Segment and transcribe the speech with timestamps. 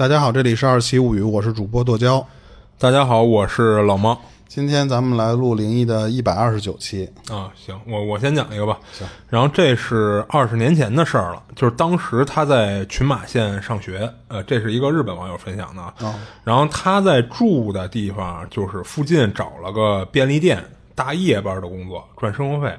[0.00, 2.26] 大家好，这里是二七物语，我是主播剁椒。
[2.78, 4.18] 大家好，我是老猫
[4.48, 7.06] 今天咱们来录灵异的一百二十九期。
[7.28, 7.52] 啊。
[7.54, 8.78] 行，我我先讲一个吧。
[8.92, 9.06] 行。
[9.28, 15.82] 然后这是二十年前的事儿了，就是当时他在群马县上学，呃，这是一个日本网友分享的。
[16.00, 16.14] 哦
[16.44, 20.64] 然后他在住的地方就是附近找了个便利店
[20.94, 22.74] 大夜班的工作，赚生活费。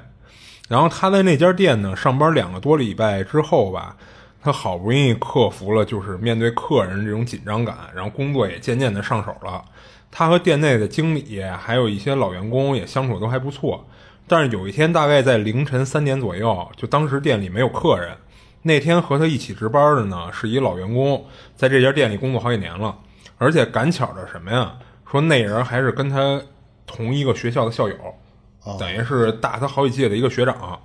[0.66, 3.96] 然后他在那家店呢上班两个多礼拜之后吧，
[4.42, 9.64] 他好不容易克服了就是面对客人这种紧张感，然后工作也渐渐的上手了。
[10.10, 13.86] 他和店内的经理还有一些老员工也相处都还不错。
[14.26, 18.16] 但是有一天，大概在凌晨三点左右，就当时店里没有客人。
[18.62, 21.24] 那天和他一起值班的呢是一老员工，
[21.54, 22.96] 在这家店里工作好几年了，
[23.38, 24.74] 而且赶巧的什么呀？
[25.10, 26.40] 说那人还是跟他
[26.86, 27.96] 同一个学校的校友，
[28.78, 30.80] 等于是大他好几届的一个学长。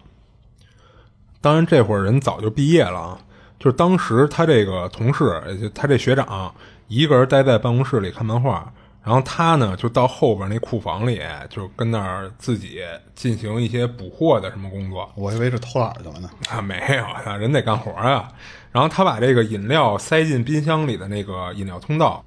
[1.39, 3.17] 当然，这会儿人早就毕业了啊。
[3.59, 6.53] 就是当时他这个同事，就他这学长，
[6.87, 8.71] 一个人待在办公室里看漫画，
[9.03, 12.81] 然后他呢就到后边那库房里，就跟那儿自己
[13.15, 15.09] 进行一些补货的什么工作。
[15.15, 16.29] 我以为是偷懒去了呢。
[16.49, 18.29] 啊，没有啊，人得干活啊。
[18.71, 22.23] 然后他把这个饮料塞进冰箱里的那个饮料通道，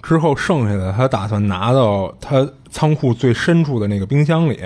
[0.00, 4.56] 之后剩下的他打算拿到他仓库最深处的那个冰箱里，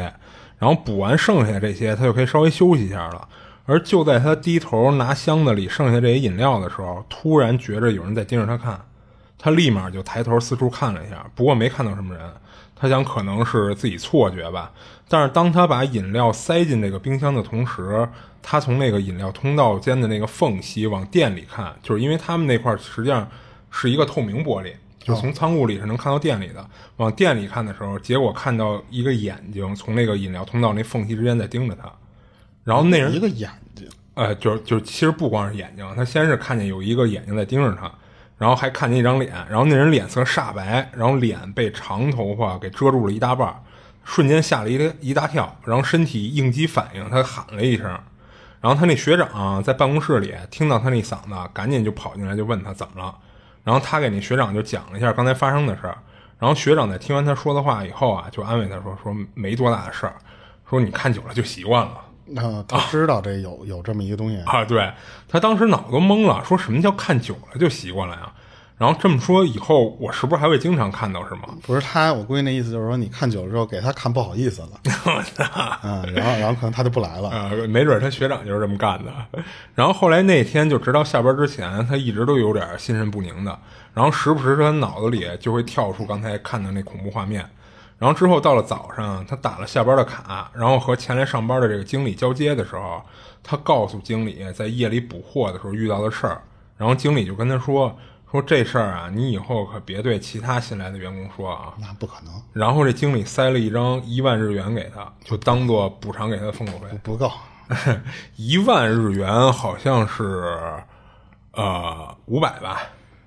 [0.59, 3.29] 然后补完剩下这些，他就可以稍微休息一下了。
[3.71, 8.85] 而就在他低头拿箱子里剩下这些饮料的时候，突然觉着有人在盯着他看，
[9.39, 12.29] 他立马就抬头四处看了一下，不过没看到什么人。
[12.75, 14.73] 他想可能是自己错觉吧。
[15.07, 18.09] 但是当他把饮料塞进这个冰箱的同时，
[18.43, 23.29] 他从那个饮料通道间的那个缝隙往店里看，就是因为他们那块实际上
[23.71, 26.67] 是一个透明玻璃，就从仓库里是能看到店里的。
[26.97, 31.89] 往店里看的时候，结果看到一个眼睛从那个饮料通道那缝隙之间在盯着他。
[32.71, 37.91] 然后那人一个眼睛，呃，就是就是，其实不光是眼睛，他先是看见有一个眼睛在盯着他，
[38.39, 43.57] 然后还看见一张脸，然后那人脸色煞白，然后脸被长头发给遮住了一大半儿，
[44.05, 47.87] 瞬间吓了一个一大跳，然后身体应激反应，他喊了一声，
[48.61, 53.13] 然后他那学长、在办公室里听到他那嗓子，赶紧就跑进来就问他怎么了，
[53.65, 55.99] 然后他给那学长就讲了一下刚才发生的事儿，
[56.39, 60.15] 然后学长在听完他说的话以后啊，就安慰他说说没多大的事儿，
[60.69, 62.05] 说你看久了就习惯了。
[62.37, 64.41] 啊，他知道这有有这么一个东西。
[64.47, 64.91] 啊，对
[65.29, 68.33] 他当时脑子都懵了，说什么叫看久了就习惯了呀？
[68.79, 71.55] 然后这么说以后我是不是还会经常看到是吗？
[71.67, 74.69] 不是他，我估计那意思就是说，你看久了之后给他看不好意思了，
[75.85, 77.29] 嗯， 然后然后可能他就不来了。
[77.31, 79.13] 啊，没准他学长就是这么干的。
[79.75, 83.59] 然后后来那天就直到下班之前，他一直都有点心神不宁的，
[83.93, 87.45] 然后时不时他脑子里就会跳出刚才看的那恐怖画面。
[88.01, 93.03] 然后之后到了早上，他打了下班的卡，然后和前来上班的这个经理交接的时候，
[93.43, 96.43] 他告诉经理在夜里补货的时候遇到的事儿，
[96.79, 97.95] 然后经理就跟他说
[98.33, 101.75] 说这事儿啊，你以后可别对其他新来的员工说啊。
[101.79, 106.87] 那不可能，然后这经理塞了一张一万日元给他，就当做补偿给他的封口费。
[107.03, 107.31] 不够。
[108.35, 110.53] 一万日元好像是
[111.53, 112.81] 呃五百吧，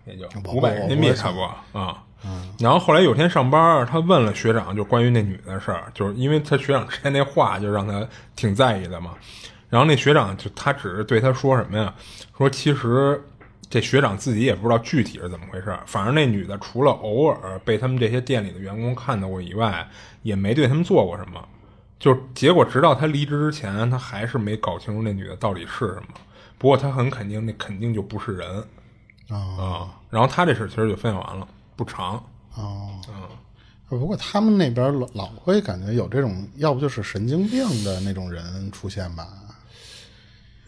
[0.05, 2.03] 也就五百人民币差不多啊。
[2.59, 9.13] 然后后来有天上班，他问了学长，就关于那女的事儿，就是因为他学长之前那话就让他挺在意的嘛。
[9.69, 11.93] 然后那学长就他只是对他说什么呀？
[12.37, 13.21] 说其实
[13.69, 19.87] 这学长自己也不知道具体是怎么回事，反正那女的除了偶尔被他们这些店里的员工看到过以外，
[20.21, 21.43] 也没对他们做过什么。
[21.99, 26.13] 就结果直到他离职之前，他还是没搞清楚那女的到底是什么。
[26.57, 28.63] 不过他很肯定，那肯定就不是人
[29.29, 29.89] 啊啊。
[30.09, 32.23] 然后他这事其实就分享完了，不长。
[32.55, 32.99] 哦，
[33.89, 39.27] 不过他们那边老老会感觉有这种，要不就是神经病的那种人出现吧。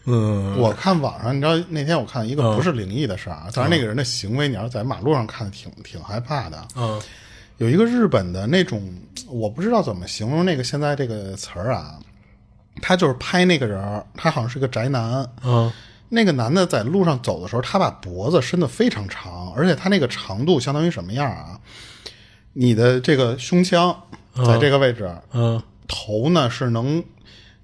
[0.04, 6.68] 嗯，我看网上，你知道那天我看一个不是灵异的事儿啊，但是那个人的行为，你要在马路上看，挺挺害怕的。
[6.76, 7.00] 嗯，
[7.56, 8.80] 有一个日本的那种，
[9.28, 11.98] 我不知道怎么形容那个现在这个词儿啊，
[12.80, 15.28] 他就是拍那个人儿，他好像是个宅男。
[15.42, 15.72] 嗯，
[16.08, 21.58] 那个男的在路上走的时候，他把脖子伸得非常长，而且他那个长度相当于什么样啊？
[22.52, 24.04] 你的这个胸腔
[24.46, 27.04] 在这个位置，嗯，头呢是能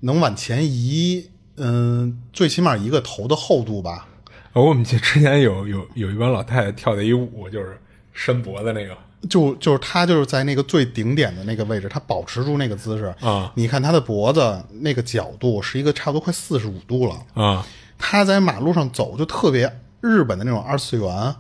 [0.01, 4.09] 能往前移，嗯、最起码一个头的厚度吧。
[4.53, 7.81] 我们记之前有有有一帮老太太跳的一舞，就是
[8.13, 8.97] 伸脖子那个。
[9.31, 13.53] 就就是他就是在那个最顶点的那个位置，他保持住那个姿势啊。
[13.55, 17.65] 你看他的脖子那个角度是一个差不多快四十五度了啊。
[18.03, 21.35] 他在马路上走就特别日本的那种二次元，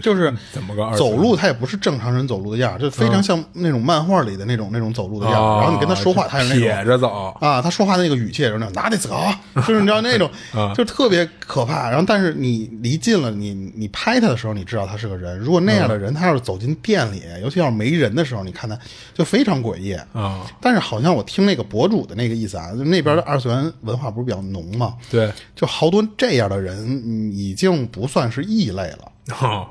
[0.00, 5.60] 就是 怎么个走路，他也不是正常人走路的样儿，就非常像那种漫画里的那种那种走路的样儿。
[5.60, 9.20] 然后你跟他说话，他是那种撇着走，啊，他说话的那个语气也是那种拿得走，
[9.66, 10.30] 就是你知道那种，
[10.74, 11.88] 就特别可怕。
[11.88, 15.38] 然后，但是你离近了，你你拍他的时候，你知道他是个人。
[15.38, 18.78] 如果那样的人，他要是走进店里，尤其要是没人的时候，你看他
[19.14, 20.46] 就非常诡异啊。
[20.60, 24.94] 但是好像我听那个博主的那个意思啊，就那边的二次元文化不是比较浓嘛？
[25.10, 29.12] 对，就好多这样的人，嗯已经不算是异类了。
[29.40, 29.66] 哦，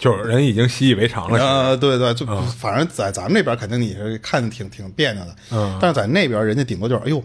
[0.00, 1.38] 就是人已经习以为常了。
[1.38, 2.26] 呃，对对，就
[2.58, 7.22] 反正在咱们这边肯定你是看着挺挺别扭的，嗯，但是在那边人家顶多就是哎呦，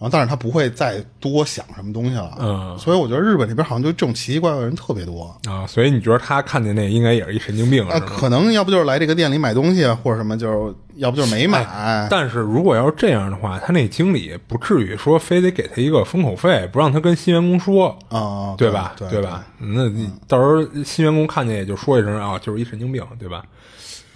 [0.00, 7.98] 然后但是他不会再多想什么东西了，嗯，所以我觉得日本那边好像就这种奇奇怪怪的人特别多啊，所以你觉得他看见那应该也是一神经病啊？
[7.98, 18.94] 可能要不就是来这个店里买东西，或者什么，就是要不就是没买，哎但是如果要是这样的话，他那经理不至于说非得给他一个封口费，不让他跟新员工说，啊，对吧？
[18.96, 19.44] 对吧？
[19.58, 23.42] 那你到时候新员工看见也就说一声啊，就是一神经病，对吧？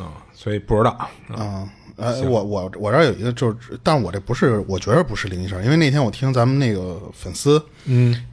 [0.02, 0.90] 啊，所以不知道
[1.28, 1.68] 啊。
[1.96, 8.24] 呃，我我我这儿有一个，就是，但我这不是，我觉得不是灵异事儿，因为那天我听咱们那个粉丝，嗯，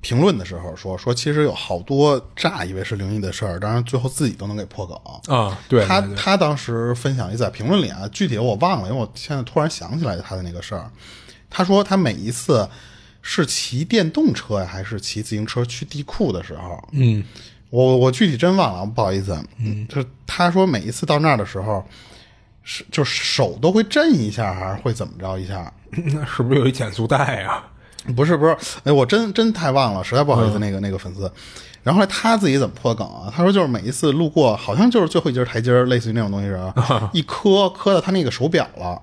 [0.00, 4.96] 评论的时候说说，其实有好多乍以为是灵异的事儿，当然最后自己都能给破梗
[5.36, 5.56] 啊。
[5.68, 10.90] 对，他他当时分享一在评论里啊，具体我忘了，因为我现在突然想起来他的那个事儿。
[11.50, 12.66] 他说他每一次
[13.20, 17.22] 是骑电动车呀，还是骑自行车去地库的时候，嗯，
[17.72, 19.34] 我我具体真忘了，不好意思。
[19.56, 21.82] 嗯，就是他说每一次到那儿的时候，
[22.62, 25.72] 是就手都会震一下，还是会怎么着一下？
[25.90, 27.64] 那是不是有一减速带啊？
[28.14, 28.54] 不是不是，
[28.84, 31.32] 哎，我真真太忘了，实在不好意思，那个那个粉丝。
[31.82, 33.32] 然后他自己怎么破梗啊？
[33.34, 37.10] 他说就是每一次路过，好像就是最后一节台阶儿，类似于那种东西是吧？
[37.14, 39.00] 一磕磕到他那个手表了。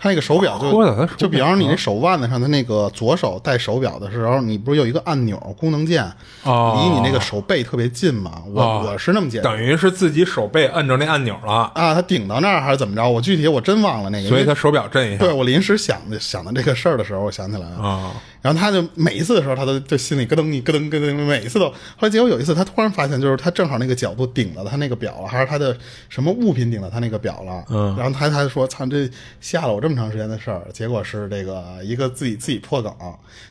[0.00, 6.02] 他那个手表就就比方说你那手腕子上，他那个左手戴手表的时候，你不是有一个按钮功能键，
[6.42, 8.42] 哦离你那个手背特别近嘛？
[8.52, 9.42] 我、哦我是那么解。
[9.42, 13.06] 等于是自己手背摁着那按钮了，啊，他顶到那儿还是怎么着？
[13.06, 14.28] 我具体我真忘了那个。
[14.30, 17.76] 所以他手表震一下对我临时想的想的这个事儿的时候，我想起来了。
[17.76, 18.10] 啊。
[18.42, 21.68] 然后他就每一次的时候，他都就心里咯噔一咯噔咯噔，每一次都。
[21.68, 25.76] 后来结果有一次，他突然发现，就是他正好那个角度顶到他那个表了，还是他的
[26.08, 27.64] 什么物品顶到他那个表了。
[27.68, 29.10] 嗯然后他他就说：“操，这
[29.40, 32.94] 吓了我这么长时间的事儿。”结果是这个一个自己自己破梗，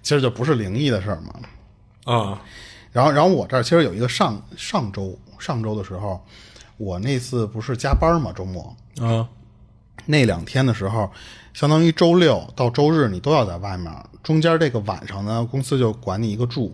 [0.02, 2.14] 其实就不是灵异的事儿嘛。
[2.14, 2.42] 啊
[2.92, 6.26] 然后，然后我这儿其实有一个上上周上周的时候，
[6.78, 9.28] 我那次不是加班嘛，周末啊
[10.08, 11.12] 那两天的时候，
[11.60, 16.74] 相当于周六到周日你都要在外面，中间这个晚上呢，公司就管你一个住。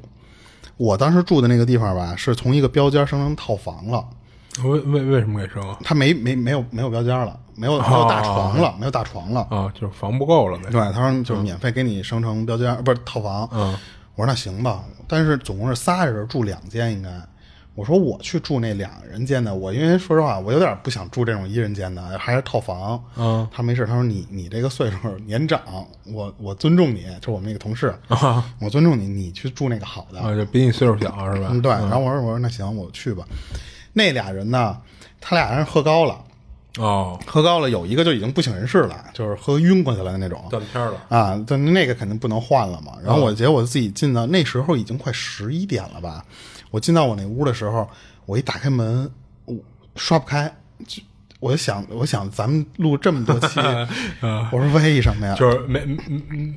[0.77, 4.05] 我当时住的那个地方吧，是从一个标间升成套房了，
[4.63, 5.75] 为为为什么给升啊？
[5.83, 9.47] 它没没没有没有标间了，没有没有大床了，没有大床了。
[9.49, 10.69] 啊，就是房不够了呗。
[10.69, 13.49] 对，他说就是免费给你升成标间，不是套房。
[13.53, 13.75] 嗯，
[14.13, 17.09] 我说那行吧，但是总共是仨人住两间，应该。
[17.75, 23.03] 我说我去住那两人间的，我因为说实话，我有点不想住这种一人间的，还是套房。
[23.17, 25.61] 嗯，他没事，他说你你这个岁数年长，
[26.05, 27.93] 我我尊重你，就是我们那个同事，
[28.59, 30.21] 我尊重你，你去住那个好的。
[30.21, 31.49] 啊，就比你岁数小是吧？
[31.51, 31.69] 嗯，对。
[31.69, 33.25] 然后我说我说那行，我去吧。
[33.91, 34.77] 那俩人呢，
[35.19, 36.17] 他俩人喝高了，
[36.77, 40.41] 哦，喝高了，有一个就已经不省人事了，就是喝晕过去了的那种。
[40.49, 40.95] 断片了。
[41.09, 42.93] 啊，但那个肯定不能换了嘛。
[43.03, 46.25] 然后我结果自己进到那时候已经快十一点了吧，
[46.75, 47.89] 我进到我那屋的时候，
[48.25, 49.09] 我一打开门，
[49.45, 49.55] 我
[49.95, 50.53] 刷不开，
[50.85, 51.01] 就
[51.39, 53.61] 我就想，我想咱们录这么多期，
[54.51, 55.33] 我说为什么呀？
[55.35, 55.97] 就是没没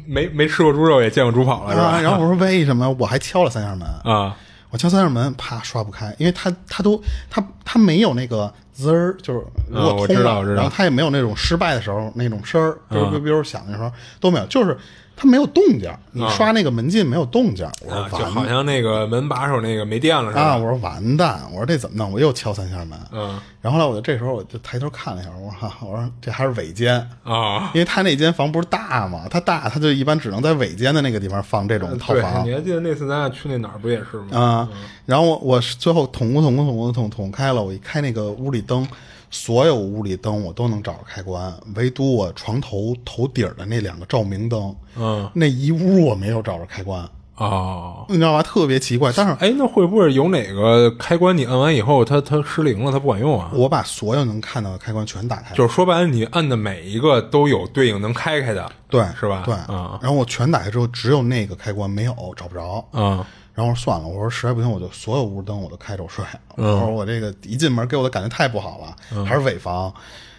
[0.09, 2.01] 没没吃过猪肉也见过猪跑了是啊，吧？
[2.01, 2.91] 然后我说为什么？
[2.99, 4.37] 我还敲了三下门，啊
[4.71, 14.77] 我敲三下门，啪刷不开，因为它它都它它没有那个滋儿，就是如果通了，然后它也没有那种失败的时候那种声儿，比啊如比如响的时候都没有，就是
[15.19, 22.13] 它没有动静，你刷那个门禁没有动静儿，我说啊，就好像那个门把手那个没电了是啊，我说完蛋，我说这怎么弄？
[22.13, 26.95] 我又敲三下门，嗯然后后来我就这时候我就抬头看了一下，我说哈，我说这还是尾间。
[27.25, 32.47] 啊，因为他那间房不是大嘛，他大，他就一般只能在尾间的那个地方放这种套对，房。
[32.47, 34.39] 你还记得那次咱俩去那哪儿不也是吗？
[34.39, 34.69] 啊、
[35.05, 38.87] 然后我我最后捅咕捅咕捅咕捅捅开了，我一开那个屋里灯，
[39.31, 48.43] 所有屋里灯我都能找着开关，唯独我床头头顶儿的那两个照明灯，嗯那一屋我没有找着开关，哦，你知道吧？
[48.43, 49.13] 特别奇怪。
[49.15, 53.51] 但是哎，那会不会有哪个开关你摁完以后，它它失灵了，它不管用啊？
[53.55, 59.43] 我把所有能看到的开关全打开，就是说白了，你摁的每一个都有对应能开开的，对，是吧？
[59.45, 62.85] 对，啊然后我全打开之后，只有那个开关没有，找不着。
[62.93, 63.27] 啊
[63.59, 66.25] 然后算了，我说实在不行，我就所有屋灯我都开着我睡。
[66.57, 69.93] 嗯我说我这个一进门给我的感觉太不好了，还是尾房。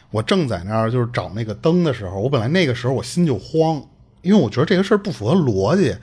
[0.10, 3.84] 我正在那儿就是找那个灯的时候，我本来那个时候我心就慌，
[4.22, 5.94] 因为我觉得这个事儿不符合逻辑。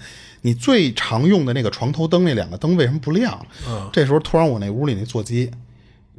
[0.43, 3.47] 你最常用的那个床头灯那两个灯为什么不亮？
[3.67, 5.51] 嗯这时候突然我那屋里那座机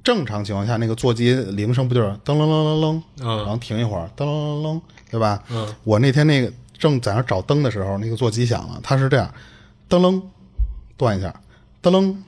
[0.04, 5.44] 正常情况下，那个座机铃声不就是噔楞楞楞楞，嗯然后停一会儿，噔楞楞楞，对吧？
[5.52, 9.32] 嗯，我那天那个正在那找灯的时候，那个座机响了，它是这样，
[9.88, 10.22] 噔楞，
[10.98, 11.34] 断一下，
[11.82, 12.24] 噔楞。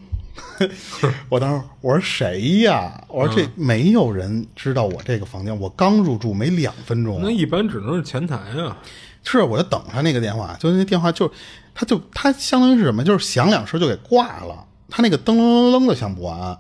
[1.28, 3.04] 我当时我说谁呀？
[3.10, 3.52] 我说这嗯。
[3.58, 8.78] 没有人知道我这个房间，我刚入住没两分钟，那一般只能是前台啊。
[9.22, 11.30] 是，我就等他那个电话，就那电话就，
[11.76, 16.58] 他就他相当于是什么，就是响两声就给挂了，他那个噔楞楞楞的响不完，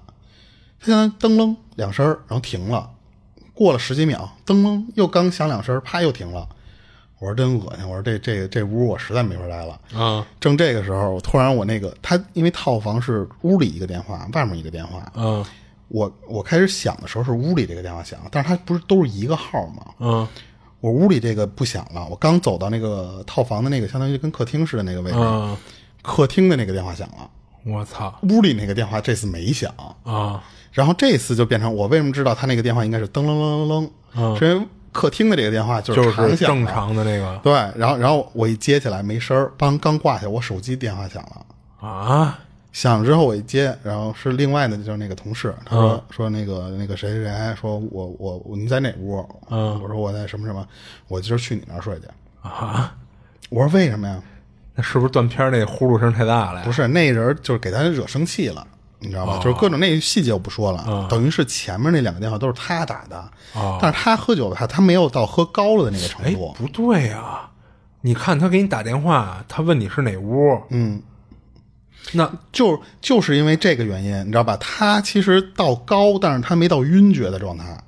[0.82, 2.90] 他相当于噔楞两声，然后停了，
[3.54, 6.50] 过了十几秒，噔楞又刚响两声，啪又停了，
[7.20, 9.80] 我说真恶心，我说这这这屋我实在没法待了。
[9.94, 15.46] 啊正这个时候，我突然我那个他因为套房是屋里一个电话，外面一个电话，啊
[15.90, 20.08] 我我开始响的时候是屋里这个电话响，但是它不是都是一个号吗？
[20.08, 20.30] 啊
[20.82, 25.58] 我屋里这个不响了，我刚走到那个套房的那个，相当于跟客厅似的那个位置，啊！
[26.02, 27.30] 客厅的那个电话响了，
[27.66, 29.74] 我操屋里那个电话这次没响，
[30.04, 41.88] 啊然后这次就变成我为什么知道他那个电话应该是噔楞楞楞楞，是因为客厅的这个电话就就是正常的那个对，然后然后我一接起来没声儿，刚刚挂下，我手机电话响了。
[41.88, 42.40] 啊
[42.72, 49.28] 响了之后我一接，然后是另外的，就是那个同事，他说、说那个那个谁谁谁，说我我我你在哪屋？
[49.50, 50.66] 嗯我说我在什么什么，
[51.08, 52.04] 我今儿去你那儿睡去。
[52.42, 52.96] 啊！
[53.50, 54.22] 我说为什么呀？
[54.76, 56.66] 那是不是断片儿那呼噜声太大了呀？
[56.66, 58.66] 不是那人就是给他惹生气了，
[59.00, 59.38] 你知道吧？
[59.38, 67.50] 就是各种那细节我不说了，等于是前面那两个电话都是他打的，哦但是他喝酒他他没有到喝高了的那个程哎度，，不对啊、
[68.02, 71.02] 你看他给你打电话，他问你是哪屋，嗯，
[72.14, 74.58] 那就就是因为这个原因，你知道吧？
[74.58, 77.82] 他其实到高，但是他没到晕厥的状态，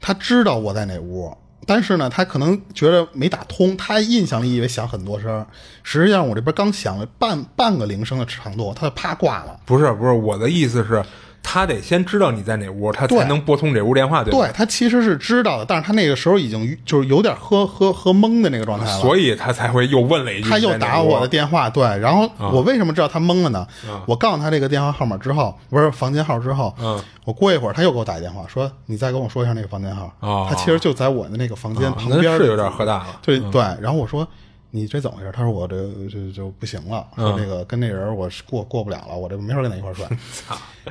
[0.00, 1.36] 他知道我在哪屋。
[1.66, 5.46] 但是呢，他可能觉得没打通，他印象里以为响很多声，
[5.82, 9.60] 实际上我这边刚响了半半个铃声的长度，他就啪挂了。
[9.66, 11.04] 不是不是，我的意思是，
[11.42, 14.38] 他得先知道你在哪屋，他才能拨通这屋电话，对吧？
[14.38, 22.50] 对他其实是知道的，但是他那个时候已经就是有点喝喝喝懵的那个状态了，所以他才会又问了一句，他又打我的电话，对，然后啊。
[22.52, 23.66] 我为什么知道他懵了呢？
[24.06, 30.12] 我告诉他这个电话号码之后，不是房间号之后，嗯，我过一会儿他又给我打一电话，说你再跟我说一下那个房间号。
[30.20, 30.46] 哦。
[30.48, 33.06] 他其实就在我的那个房间啊旁边，那是有点喝大了。
[33.22, 34.26] 对对，然后我说
[34.70, 35.32] 你这怎么回事？
[35.32, 40.06] 他说我这个就就不行了，嗯说这个跟那人我是过过不了了，我这没法跟他一块儿睡。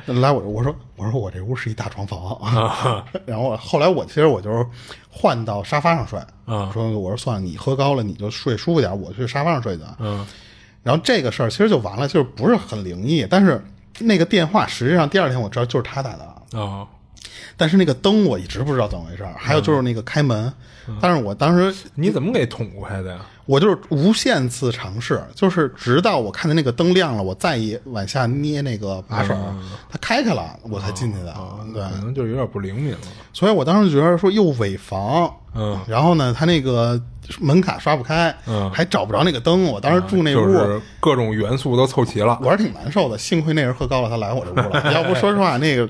[0.20, 4.64] 来我我说我说我这屋是一大床房，啊 然后后来我其实我就是
[5.10, 9.82] 换到沙发上睡，啊说我说算了，你喝高了你就睡舒服点，我去沙发上睡去。
[9.98, 10.26] 嗯
[10.82, 13.62] 然后这个事儿其实就完了，就是不是很灵异，但是
[13.98, 16.86] 那个电话实际上第二天我知道就是他打的，哦
[17.56, 20.52] 但是那个灯我一直不知道怎么回事儿，还有就是那个开门，
[21.00, 23.20] 但是我当时你怎么给捅开的呀？
[23.46, 29.34] 我就是无限次尝试，就是直到我看见那个灯亮了，我再一往下捏那个把手，
[29.90, 31.34] 它开开了，我才进去的。
[31.74, 32.98] 对，可能就有点不灵敏了。
[33.32, 37.00] 所以我当时觉得说又尾房，嗯，然后呢，他那个
[37.40, 40.46] 门卡刷不开，嗯还找不着那个灯，我当时住那屋。
[40.46, 42.38] 就是各种元素都凑齐了。
[42.40, 44.80] 我是挺难受的，幸亏那人喝高了，他来我这屋了。
[44.94, 45.88] 要不说实话，那个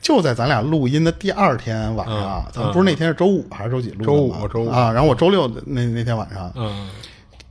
[0.00, 4.68] 就在咱俩录音的第二天晚上，咱们不是那天是周五还是周几录的周五吗周五。
[4.68, 6.88] 啊，然后我周六那那天晚上，嗯。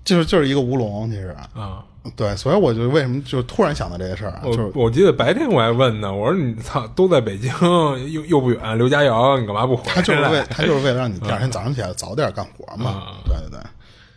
[0.03, 1.35] 就是就是一个乌龙，其实。
[1.53, 1.83] 啊，
[2.15, 7.51] 对，所以我就为什么就突然想到这个事儿啊，就是我我记得白天我还问呢，我说你操都在北京，
[8.09, 9.95] 又又不远，刘家窑，你干嘛不回来？
[9.95, 13.59] 他就是为他就是为了让你第二天早上起来早点干活嘛，对对对。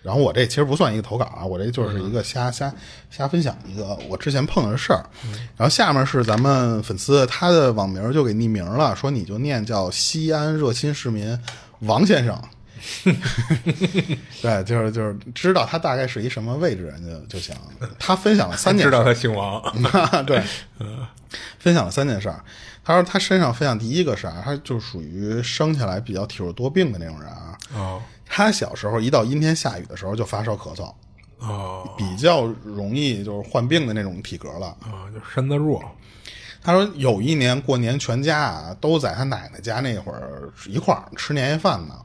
[0.02, 2.72] 然后我这其实不算一个投稿啊，我这就是一个瞎瞎
[3.10, 5.04] 瞎分享一个我之前碰到的事儿。
[5.56, 11.38] 然后下面是咱们粉丝他的网名就给匿名了，说你就念叫西安热心市民
[11.80, 12.42] 王先生。
[14.40, 17.54] 对，就是就是知道他大概是一什么位置人就就行。
[17.98, 19.62] 他分享了三件事儿，知道他姓王，
[20.24, 20.42] 对，
[21.58, 22.42] 分享了三件事儿。
[22.82, 27.58] 他说他身上分享第一个是啊，他就属于生下来比较体弱多病的那种人啊。
[27.74, 30.94] 哦他小时候一到阴天下雨的时候就发烧咳嗽，
[31.40, 34.68] 哦比较容易就是患病的那种体格了。
[34.80, 35.82] 啊，就身子弱，
[36.62, 41.96] 他说有一年过年全家啊都在他奶奶家那会儿一块儿吃年夜饭呢。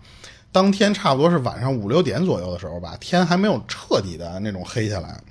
[0.51, 5.22] 当天差不多是晚上五六点左右的时候吧，天还没有彻底的那种黑下来。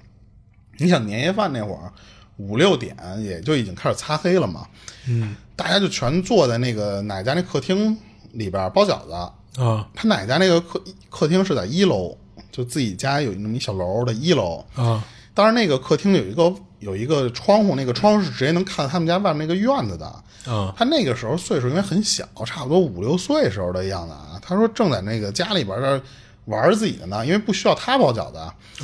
[0.79, 1.93] 你想年夜饭那会儿
[2.37, 4.67] 五六点也就已经开始擦黑了嘛，
[5.09, 7.99] 嗯大家就全坐在那个奶奶家那客厅
[8.33, 9.33] 里边包饺子。
[9.57, 12.17] 啊他奶奶家那个客客厅是在一楼，
[12.51, 14.65] 就自己家有那么一小楼的一楼。
[14.75, 20.07] 啊当然，那个客厅有一个有一个窗户，那个窗户是直接能看他们家外面那个院子的。
[20.47, 24.39] 啊他那个时候岁数因为很小，差不多五六岁时候的样子啊。
[24.41, 26.03] 他说正在那个家里边这
[26.45, 28.37] 玩自己的呢，因为不需要他包饺子，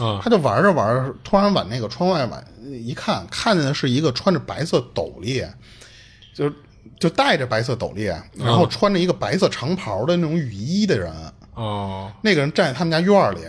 [0.02, 5.46] 啊他就玩着玩着，突然往那个窗外往一看，看见的是一个穿着白色斗笠，
[6.34, 6.54] 就是
[7.00, 8.04] 就戴着白色斗笠，
[8.36, 11.12] 然后穿着一个白色长袍的那种雨衣的人。
[11.54, 13.40] 哦那个人站在他们家院里，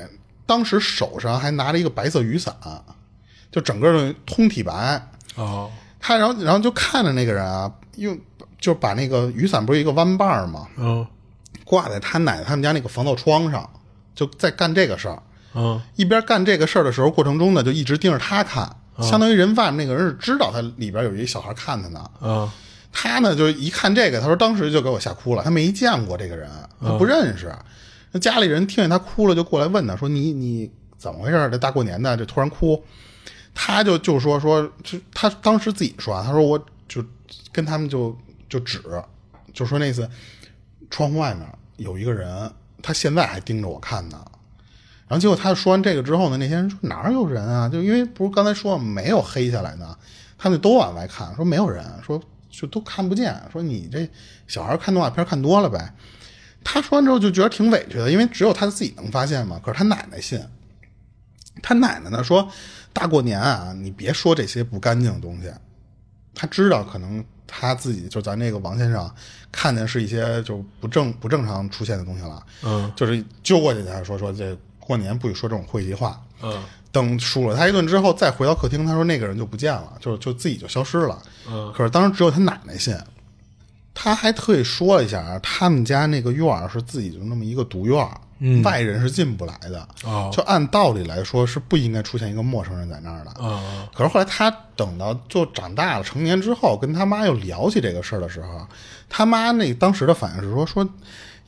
[0.47, 2.55] 当时手上还拿着一个白色雨伞，
[3.51, 5.07] 就整个的通体白。
[5.35, 8.17] 哦他然后然后就看着那个人啊，用
[8.59, 10.67] 就把那个雨伞不是一个弯把儿吗？
[10.77, 11.05] 嗯
[11.63, 13.69] 挂在他奶奶他们家那个防盗窗上，
[14.15, 15.21] 就在干这个事儿。
[15.53, 22.11] 嗯一边干这个事儿的时候，过程中呢，就一直盯着他看，相当于人外面那个人是知道他里边有一小孩看他呢。
[22.21, 22.49] 嗯
[22.91, 26.49] 他呢，就一看这个，他说当时就给我吓哭了，他没见过这个人，
[26.81, 27.53] 他不认识。
[28.11, 31.49] 那家里人听见他哭了，就过来问他说：“你你怎么回事？
[31.49, 32.83] 这大过年的，这突然哭？”
[33.55, 36.57] 他就就说说，就他当时自己说啊，他说我
[36.87, 37.03] 就
[37.51, 38.17] 跟他们就
[38.49, 38.81] 就指，
[39.53, 40.09] 就说那意思，
[40.89, 44.21] 窗户外面有一个人，他现在还盯着我看呢。
[45.07, 47.67] 然后结果他说完这个之后呢，那些人说哪儿有人啊？
[47.67, 49.97] 就因为不是刚才说没有黑下来呢，
[50.37, 52.21] 他们都往外看，说没有人，说
[52.51, 54.07] 就都看不见，说你这
[54.47, 55.93] 小孩看动画片看多了呗。
[56.63, 59.59] 他说完之后就觉得挺委屈的，因为只有他自己能发现嘛。
[59.63, 60.39] 可是他奶奶信，
[61.63, 62.47] 他奶奶呢说，
[62.93, 65.51] 大过年啊，你别说这些不干净的东西。
[66.35, 69.11] 他知道可能他自己就咱这个王先生
[69.51, 76.21] 看见是一些就不正不正常出现的东西了，嗯就是揪过去他说说这过年不许说这种晦气话。
[76.43, 81.21] 嗯等数了他一顿之后，再回到客厅，他说那个人就不见了，就就自己就消失了。
[81.49, 82.95] 嗯，可是当时只有他奶奶信。
[83.93, 89.85] 他还特意说了一下啊，他们家那个院儿是自己就那么一个独院儿，嗯外人是进不来的。
[90.05, 93.31] 哦就按道理来说是不应该出现一个陌生人在那儿的。
[93.41, 98.65] 嗯可是后来他等到就长大了成年之后，跟他妈又聊起这个事儿的时候，
[99.09, 100.87] 他妈那当时的反应是说说，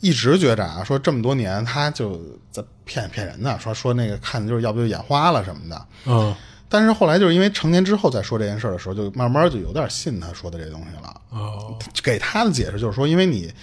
[0.04, 2.20] 一直觉着啊，说这么多年他就
[2.52, 5.86] 在骗骗人呢，说说那个看的就是要不就眼花了什么的。
[6.06, 6.36] 嗯
[6.68, 11.22] 但是后来就是因为成年之后再说这件事的时候，就慢慢就有点信他说的这东西了。
[11.30, 13.54] 哦给他的解释就是说，因为你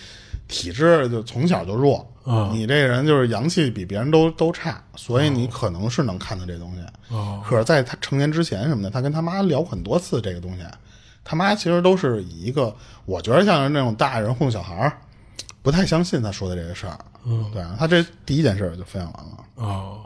[0.48, 6.80] 体质就从小就弱，嗯你这个人就是阳气比别人都都差，所以你可能是能看到这东西。
[7.14, 10.62] 哦可是在他成年之前什么的，他跟他妈聊很多次这个东西，
[11.24, 14.98] 他妈其实都是以一个我觉得像是那种大人糊弄小孩儿，
[15.62, 16.98] 不太相信他说的这个事儿。
[17.24, 19.44] 嗯，对他这第一件事儿就分享完了。
[19.56, 20.00] 哦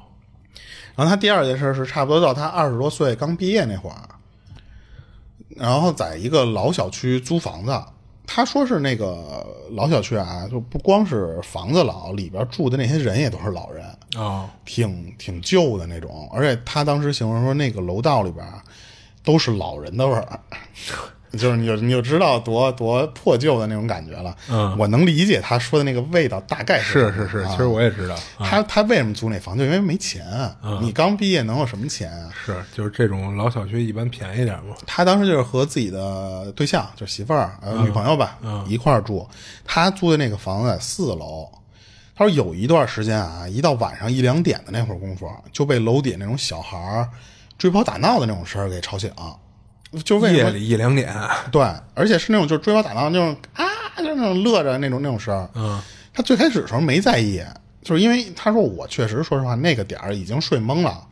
[0.96, 3.96] 然后他第二件事是差不多到他二十多岁刚毕业那会儿，
[5.56, 7.82] 然后在一个老小区租房子。
[8.26, 13.84] 他说是那个老小区啊，就不光是房子老，里边住的那些人也都是老人，
[14.16, 16.26] 哦挺挺旧的那种。
[16.32, 18.46] 而且他当时形容说，那个楼道里边
[19.22, 20.40] 都是老人的味儿，
[21.34, 24.36] 就是你就你就知道多多破旧的那种感觉了。
[24.48, 29.56] 嗯我能理解他说的那个味道大概是是是是，啊其实我也知道，他他为什么租那房？
[29.56, 30.24] 就因为没钱。
[30.80, 32.30] 你刚毕业能有什么钱啊？
[32.44, 34.74] 是就是这种老小区一般便宜点嘛。
[34.86, 39.28] 他当时就是和自己的对象，就是媳妇儿、呃女朋友吧，一块儿住。
[39.64, 41.48] 他租的那个房子在四楼。
[42.16, 47.08] 他说有一段时间啊，一到晚上一两点的那会儿功夫，就被楼底那种小孩儿
[47.58, 49.10] 追跑打闹的那种声儿给吵醒。
[50.02, 50.18] 就？
[50.26, 51.14] 夜里一两点，
[51.52, 51.62] 对，
[51.94, 53.64] 而且是那种就是追跑打闹那种啊，
[53.98, 55.48] 就是那种乐着那种那种声儿。
[55.54, 55.80] 嗯
[56.16, 57.42] 他最开始的时候没在意，
[57.82, 61.04] 就是因为他说我确实说实话那个点儿已经睡懵了，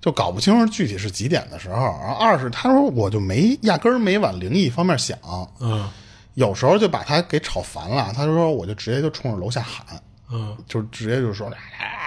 [0.00, 1.76] 就搞不清楚具体是几点的时候。
[1.76, 5.18] 然后二是他说我就没压根儿没往灵异方面想，
[5.60, 5.88] 嗯
[6.34, 8.12] 有时候就把他给吵烦了。
[8.14, 10.00] 他就说我就直接就冲着楼下喊，
[10.30, 11.50] 嗯，就直接就说，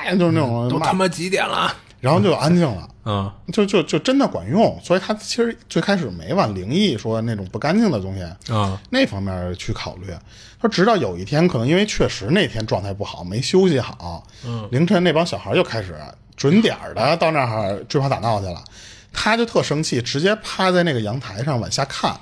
[0.06, 1.76] 哎，就是那种骂都他妈几点了？
[2.02, 2.88] 然后就安静了。
[3.04, 10.14] 嗯就就就真的管用，所以他其实最开始没往灵异说那种不干净的东西，啊那方面去考虑。
[10.62, 15.96] 说直到有一天，可能因为确实那天状态不好，没休息好，嗯，凌晨那帮小孩又开始
[16.38, 18.64] 准点儿的到那儿追跑打闹去了，
[19.12, 22.16] 他就特生气，直接趴在那个阳台上往下看。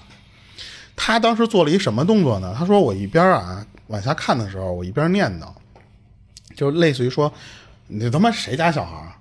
[0.95, 2.55] 他当时做了一什么动作呢？
[2.57, 5.47] 他说：“我一边啊往下看的时候，我一边念叨，
[6.55, 7.31] 就类似于说，
[7.87, 9.11] 你他妈谁家小孩儿？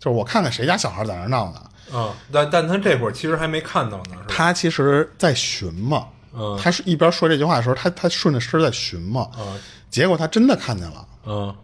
[0.00, 1.62] 就是我看看谁家小孩在那儿闹呢。”
[1.96, 4.24] 啊，但但他这会儿其实还没看到呢，是吧？
[4.28, 9.58] 他其实在寻嘛，嗯他是一边说这句话的时候，他他顺着声在寻嘛，嗯
[9.90, 11.06] 结果他真的看见了。
[11.26, 11.54] 嗯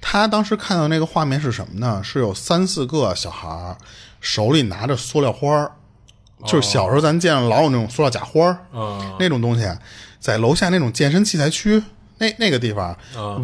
[0.00, 2.02] 他当时看到那个画面是什么呢？
[2.04, 3.76] 是有三四个小孩
[4.20, 5.72] 手里拿着塑料花儿，
[6.44, 9.66] 就是小时候咱见老有那种塑料假花儿、嗯那种东西，
[10.20, 11.82] 在楼下那种健身器材区
[12.18, 12.94] 那那个地方，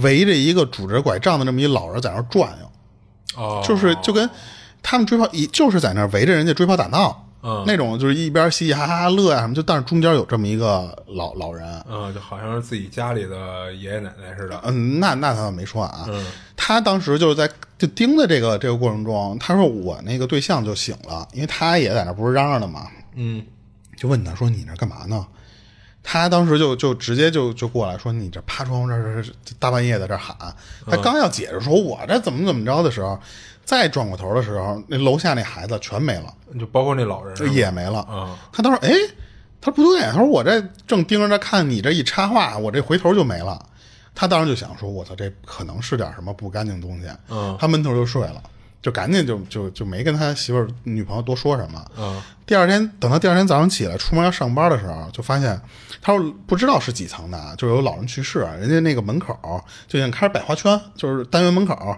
[0.03, 2.68] 围着一个拄着拐杖的这么一老人在那转悠，
[3.39, 4.29] 哦，就是就跟
[4.83, 7.25] 他们追跑，一就是在那儿围着人家追跑打闹。
[7.41, 14.61] 嗯那种就是一边嘻嘻哈哈乐呀、什么，就但是中间有这么一个老老人，嗯，就好像是自己家里的爷爷奶奶似的。
[14.65, 16.05] 嗯，那那他倒没说啊。
[16.57, 17.49] 他当时就是在
[17.79, 23.47] 就盯的这个这个过程中，他说我那个对象就醒了，因为他也在那不是嚷嚷的嘛，嗯
[23.97, 25.25] 就问他说你那干嘛呢？
[26.03, 30.37] 他当时就就直接就就过来说：“你这趴窗户这儿这这大半夜在这儿喊。”
[30.87, 33.19] 他刚要解释说“我这怎么怎么着”的时候，
[33.65, 38.01] 再转过头的时候，那楼下那孩子全没了，就包括那老人也没了。
[38.01, 38.91] 啊他当时哎，
[39.61, 43.63] 他说不对，他说我这正盯着他看你这一插话，我这回头就没了。
[44.15, 48.43] 他当时就想说：“我操，这可能是点什么不干净东西。”嗯他闷头就睡了，
[48.81, 51.85] 就赶紧就就就没跟他媳妇儿女朋友多说什么。
[51.97, 55.61] 嗯第二天，等到第二天早上起来出门要上班的时候，就发现
[56.01, 59.39] 他说不知道是几层的啊，就有老人去世，人家那个门口
[59.87, 61.95] 就已经开始摆花圈，就是单元门口、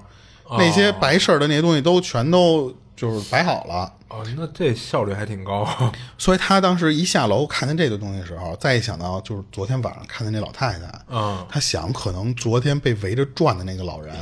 [0.58, 3.90] 那些白事儿的那些东西都全都就是摆好了。
[4.08, 5.66] 哦，那这效率还挺高。
[6.18, 14.14] 所以他当时一下楼看见这个东西的时候，再一想到就是昨天晚上看见那老太太，嗯他想可能昨天被围着转的那个老人，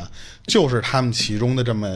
[0.47, 1.89] 就是他们其中的这么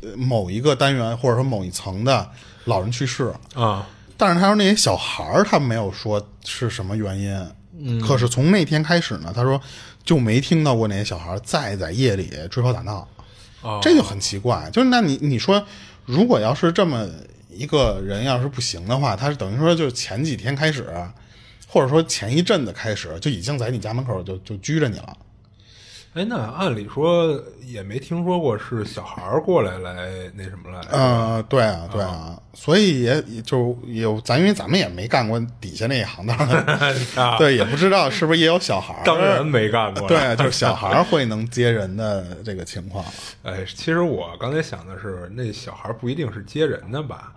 [0.00, 2.26] 呃某一个单元或者说某一层的
[2.64, 3.30] 老人去世。
[3.54, 7.34] 啊但是他说那些小孩儿，他没有说是什么原因。
[7.76, 9.60] 嗯，可是从那天开始呢，他说
[10.04, 13.08] 就没听到过那些小孩儿再在夜里追跑打闹，
[13.62, 14.70] 哦，这就很奇怪。
[14.72, 15.66] 就是那你你说，
[16.12, 17.08] 如果要是这么
[17.48, 20.86] 一个人要是不行的话，他是等于说就前几天开始，
[21.66, 25.16] 或者说前一阵子开始就已经在你家门口就就拘着你了。
[26.14, 30.78] 哎，那按理说也没听说过是小孩儿过来来那什么来。
[30.90, 36.36] 呃，对啊，对啊，所以也也就有咱，因为咱们也没干过底下那一行当
[37.38, 39.02] 对，也不知道是不是也有小孩儿。
[39.04, 40.06] 当然没干过。
[40.06, 43.02] 对，就是小孩儿会能接人的这个情况。
[43.42, 47.32] 哎，其实我刚才想的是，那小孩不一定是接人的吧？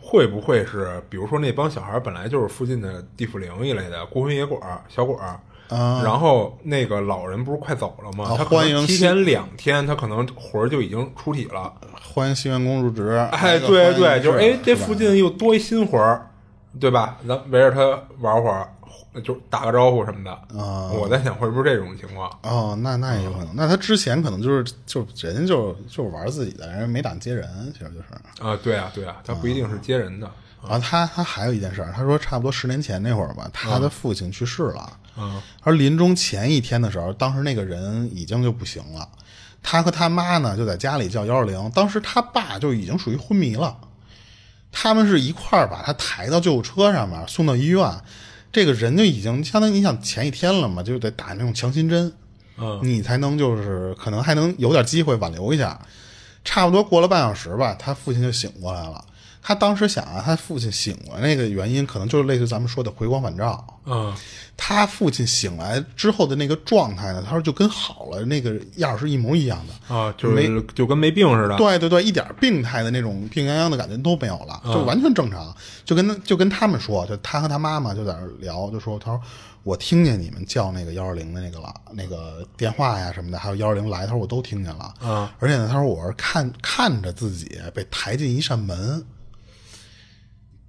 [0.00, 5.38] 会不会是，比如说那帮小孩本来就是附近的地府灵一类的孤魂野鬼儿、小鬼儿，
[5.70, 8.24] 啊然后那个老人不是快走了吗？
[8.30, 11.72] 啊他欢迎提前两天，他可能魂儿就已经出体了。
[12.12, 13.10] 欢迎新员工入职。
[13.32, 16.28] 哎，对对，就是哎，这附近又多一新魂儿，
[16.80, 17.16] 对吧？
[17.26, 18.68] 咱围着他玩会儿，
[19.22, 20.30] 就打个招呼什么的。
[20.60, 22.28] 啊我在想会不会这种情况？
[22.42, 23.48] 哦，那那也有可能。
[23.54, 28.44] 那他之前可能就是就人家就就是玩自己的，人没打算接人，其实就是。
[28.44, 30.28] 啊，对啊，对啊，他不一定是接人的。
[30.62, 34.92] 然后他他还有一件事儿，他说差不多十年前那会儿吧，他的父亲去世了。
[35.16, 39.08] 嗯而临终前一天的时候，当时那个人已经就不行了，
[39.62, 43.76] 他和他妈呢就在家里叫幺二零，当时他爸就已经属于昏迷了，
[44.72, 47.92] 他们是一块儿把他抬到救护车上面送到医院，
[48.52, 52.12] 这个人就已经相当于你想前一天了嘛，就得打那种强心针，
[52.56, 55.78] 嗯你才能就是可能还能有点机会挽留一下。
[56.42, 59.04] 差不多过了半小时吧，他父亲就醒过来了。
[59.42, 63.64] 他当时想啊，他父亲醒过来那个原因，可能就是类似咱们说的回光返照。
[63.86, 64.14] 嗯
[64.62, 69.94] 他父亲醒来之后的那个状态呢，他说就跟好了那个样儿是一模一样的。
[69.94, 71.56] 啊，就是就跟没病似的。
[71.56, 75.56] 对对对，一点病态的那种病殃殃的感觉都没有了，就完全正常。
[75.82, 79.20] 就跟他就跟他们说，就他和他妈妈就在那儿聊，就说他说
[79.62, 84.92] 我听见你们叫那个幺二零的那个了，那个电话呀什么的，还有幺二零来，他说我都听见了。
[85.02, 89.02] 嗯，而且呢，他说我是看看着自己被抬进一扇门，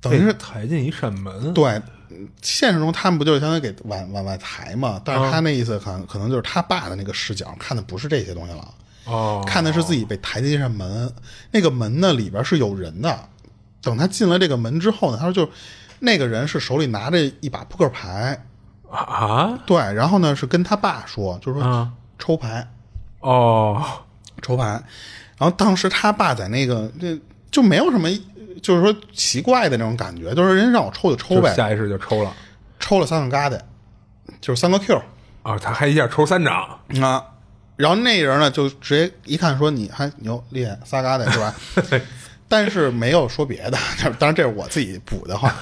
[0.01, 1.53] 等于是抬进一扇门。
[1.53, 5.01] 对，嗯现实中他们不就是相当于给往往外抬嘛？
[5.05, 8.73] 但是他那意思可能可能就是他爸的那个视角看的不是这些东西了，
[9.05, 11.13] 哦，看的是自己被抬进一扇门，
[11.51, 13.17] 那个门呢里边是有人的。
[13.81, 15.49] 等他进了这个门之后呢，他说就
[15.99, 18.45] 那个人是手里拿着一把扑克牌，
[18.89, 19.57] 啊？
[19.65, 21.91] 对，然后呢是跟他爸说，就是说啊。
[22.19, 22.67] 抽牌，
[23.21, 23.83] 哦。
[24.43, 24.63] 抽牌，
[25.37, 27.15] 然后当时他爸在那个这
[27.51, 28.09] 就没有什么，
[28.61, 32.33] 就是说奇怪的那种感觉，就是人让我抽就抽呗，下意识就抽了
[32.79, 33.59] 抽了三个疙瘩，
[34.39, 35.01] 就是三个 Q
[35.43, 36.53] 啊，他还一下抽三张。
[37.01, 37.25] 啊，
[37.75, 41.55] 然后那人呢就直接一看说你还牛厉害仨疙瘩是吧？
[42.47, 43.77] 但是没有说别的，
[44.19, 45.55] 当然这是我自己补的话，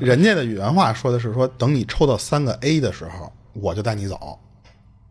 [0.00, 4.38] 人家的原话说的是说等你抽到三个 A 的时候，我就带你走，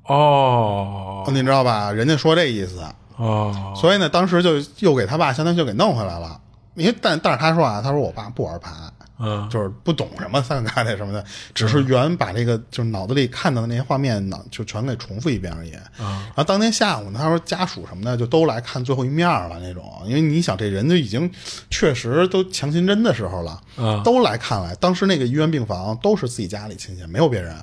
[0.07, 1.91] 哦你知道吧？
[1.91, 2.81] 人家说这意思，
[3.17, 6.39] 哦所以呢，当时就又给他爸相当于就给弄回来了。
[6.79, 8.71] 因为但但是他说啊，他说我爸不玩牌，
[9.19, 15.71] 嗯就是不懂什么三个疙瘩什么的，只是原把这个就是脑子里看到的那些画面呢，就全给重复一遍而已。
[15.97, 21.29] 然后当天下午呢，他说家属什么的就都来看最后一面了那种，因为你想这人就已经
[21.69, 24.73] 确实都强心针的时候了，嗯都来看来。
[24.75, 27.55] 当时那个医院病房都是自己家里亲戚，没有别人。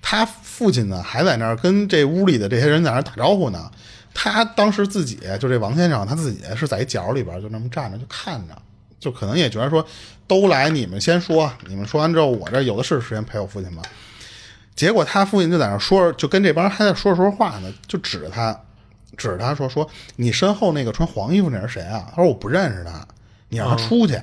[0.00, 3.70] 他父亲呢还在那儿跟这屋里的这些人在那儿打招呼呢。
[4.14, 8.56] 他当时自己就这王先生，他自己是在一角里边就那么站着就看着，
[9.00, 9.84] 就可能也觉得说
[10.26, 13.82] 都来，你们先说，你们说完之后，我这有的是时间陪我父亲吧。
[14.74, 18.58] 结果他父亲就在那儿说，就跟这帮人还在说着说话呢，就指着他，
[19.16, 22.06] 指着他说说你身后那个穿黄衣服那是谁啊？
[22.10, 23.06] 他说我不认识他，
[23.48, 24.18] 你让他出去，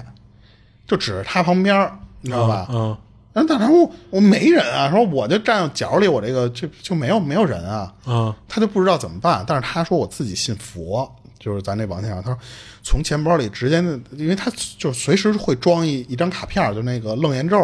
[0.88, 2.68] 就指着他旁边儿，你知道吧？
[2.72, 2.98] 嗯
[3.32, 7.94] 然后大肠说我没人啊，说我就站角里，我这个就就没有没有人啊。
[8.06, 12.40] 啊他就不知道怎么办，但是他说我自己信佛，就是咱这王先生，他说
[12.82, 13.78] 从钱包里直接，
[14.18, 17.58] 因为他就随时会装一一张卡片，就那个楞严咒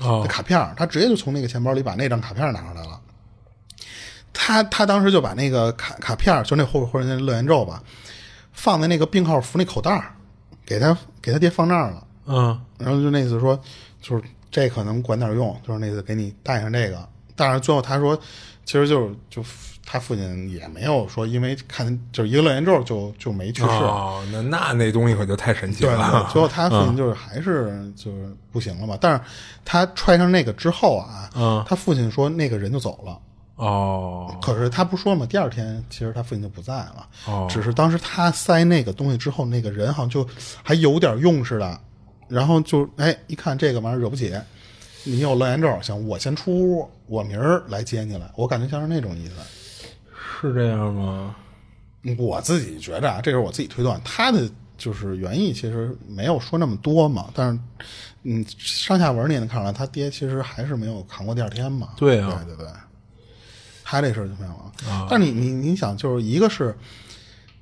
[0.00, 3.00] 哦的卡片，他直接就从那个钱包里把那张卡片拿出来了。
[4.32, 7.80] 他他当时就把那个卡卡片，就那后后人那楞严咒吧，
[8.52, 10.12] 放在那个病号服那口袋
[10.66, 12.04] 给他给他爹放那儿了。
[12.26, 13.58] 嗯然后就那意思说，
[14.02, 14.22] 就是
[14.54, 17.08] 这可能管点用，就是那次给你带上这个。
[17.34, 18.16] 但是最后他说，
[18.64, 19.44] 其实就是就
[19.84, 23.68] 他父亲也没有说因为看就是一个楞严咒就就没去世。
[23.68, 26.32] 哦，那那那东西可就太神奇对对了对，。
[26.32, 28.96] 最后他父亲就是还是就是不行了嘛。
[29.00, 29.20] 但是
[29.64, 33.18] 他揣上那个之后啊，嗯他父亲说那个人就走了。
[33.56, 37.08] 哦可是他不说嘛，第二天其实他父亲就不在了。
[37.26, 40.24] 哦只是当时他塞那个东西之后，那个人好像就
[40.62, 41.80] 还有点用似的，
[42.28, 44.34] 然后就哎一看这个玩意儿惹不起，
[45.04, 49.34] 你有楞严咒，想我先出屋，我明儿来接你来，我感觉像是那种意思。
[50.40, 51.34] 是这样吗？
[52.18, 57.58] 我自己觉着啊，这是我自己推断，他的就是原意其实没有说那么多嘛，但是
[58.24, 61.90] 嗯，上下文你也能看出来，他爹其实还是没有扛过第二天嘛。
[61.96, 62.72] 对啊对对对，
[63.82, 65.06] 他这事儿就没有了。
[65.08, 66.76] 但是你你你想，就是一个是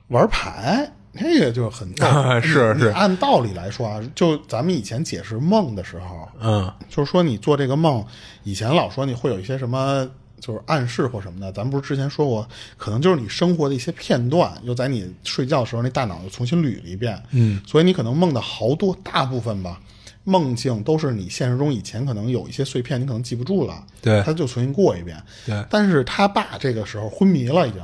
[0.09, 2.87] 玩牌，这个就很大啊是是。
[2.89, 8.05] 按道理来说啊，就咱们以前解释梦的时候，嗯就是说你做这个梦，
[8.45, 10.09] 以前老说你会有一些什么。
[10.41, 19.81] 就是暗示或什么的，咱们不是之前说过，可能就是你生活的一些片段，又在你睡觉的时候，那大脑又重新捋了一遍，嗯，所以你可能梦的好多大部分吧，
[20.25, 24.21] 梦境都是你现实中以前可能有一些碎片，你可能记不住了，对。
[24.23, 25.65] 他就重新过一遍，对。
[25.71, 27.81] 但是他爸这个时候昏迷了，已经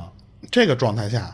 [0.51, 1.33] 这个状态下，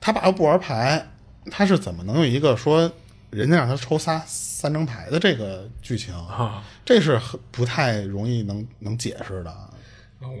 [0.00, 1.04] 他爸又不玩牌，
[1.50, 2.90] 他是怎么能有一个说
[3.30, 6.14] 人家让他抽仨三张牌的这个剧情？
[6.14, 9.52] 啊，这是很不太容易能能解释的。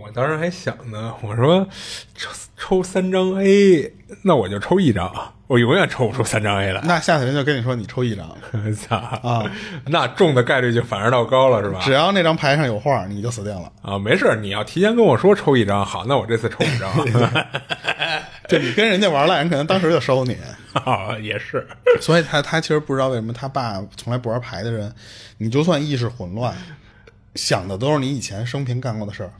[0.00, 1.66] 我当时还想呢，我说
[2.14, 5.12] 抽抽三张 A，那我就抽一张，
[5.48, 6.80] 我永远抽不出三张 A 来。
[6.84, 8.28] 那下次人就跟你说你抽一张，
[8.76, 9.42] 操啊！
[9.86, 11.90] 那中的概率就反而倒高了，是吧只？
[11.90, 13.72] 要那张牌上有画，你就死定了。
[13.82, 16.88] 啊，没事，你要提前跟我说抽一张，好，那我这次抽五张。
[18.48, 20.36] 就你跟人家玩赖，人可能当时就收你。
[20.86, 21.66] 哦，也是，
[22.00, 24.92] 所以他他其实不知道为什么他爸从来不玩牌的人，
[25.38, 26.56] 你就算意识混乱，
[27.34, 29.32] 想的都是你以前生平干过的事儿，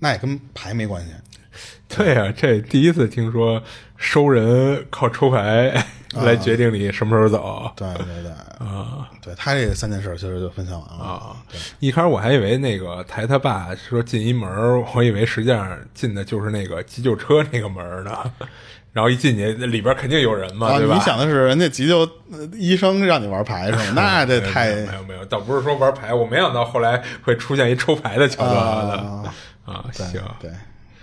[0.00, 1.12] 那也跟牌没关系。
[1.88, 3.62] 对呀、这第一次听说
[3.96, 8.30] 收人靠抽牌来决定你什么时候走对对对，
[8.66, 11.04] 啊对他这三件事其实就分享完了。
[11.04, 11.36] 啊！
[11.80, 14.48] 一开始我还以为那个抬他爸说进一门，
[14.94, 18.12] 我以为实际上进的就是那个急救车那个门儿呢。
[18.92, 20.94] 然后一进去，里边肯定有人嘛，啊，对吧？
[20.94, 21.98] 你想的是人家急救
[22.32, 23.92] 呃医生让你玩牌是吗？
[23.94, 29.34] 那这太没有没有，倒不是说玩牌，我没想到后来会出现一抽牌的桥段的啊，
[29.66, 29.84] 啊。
[29.94, 30.50] 对行对，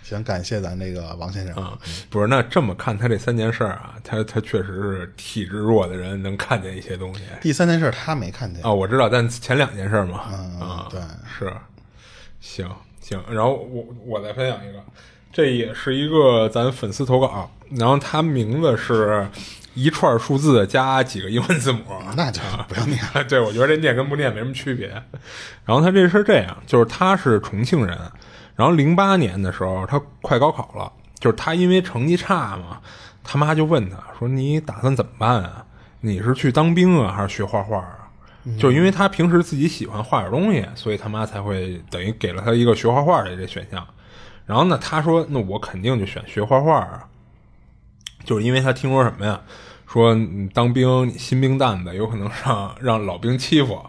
[0.03, 1.77] 行，感谢咱这个王先生啊，
[2.09, 8.71] 不是那这么看他这三件事儿啊，他他确实是体质弱的人能看见一些东西第三件事他没看见啊。
[8.71, 11.51] 我知道，但前两件事儿嘛，嗯啊，对是，
[12.39, 12.69] 行
[13.01, 14.83] 行，然后我我再分享一个，
[15.31, 19.27] 这也是一个咱粉丝投稿，然后他名字是
[19.73, 21.81] 一串数字加几个英文字母，
[22.15, 23.23] 那就不要念了。
[23.27, 24.89] 对，我觉得这念跟不念没什么区别。
[25.65, 27.97] 然后他这是这样，就是他是重庆人，
[28.55, 32.79] 然后零八年的时候他快高考了，就是他因为成绩差嘛，
[33.23, 35.65] 他妈就问他说：“你打算怎么办啊？
[36.01, 37.99] 你是去当兵啊，还是学画画啊？”
[38.59, 43.87] 就因为他平时自己喜欢画点东西，所以他妈才会等于给了他一个学画画的这选项。
[44.45, 47.07] 然后呢，他说：“那我肯定就选学画画啊。”
[48.25, 49.39] 就是因为他听说什么呀？
[49.87, 53.79] 说你当兵你新兵蛋子，有可能让让老兵欺负，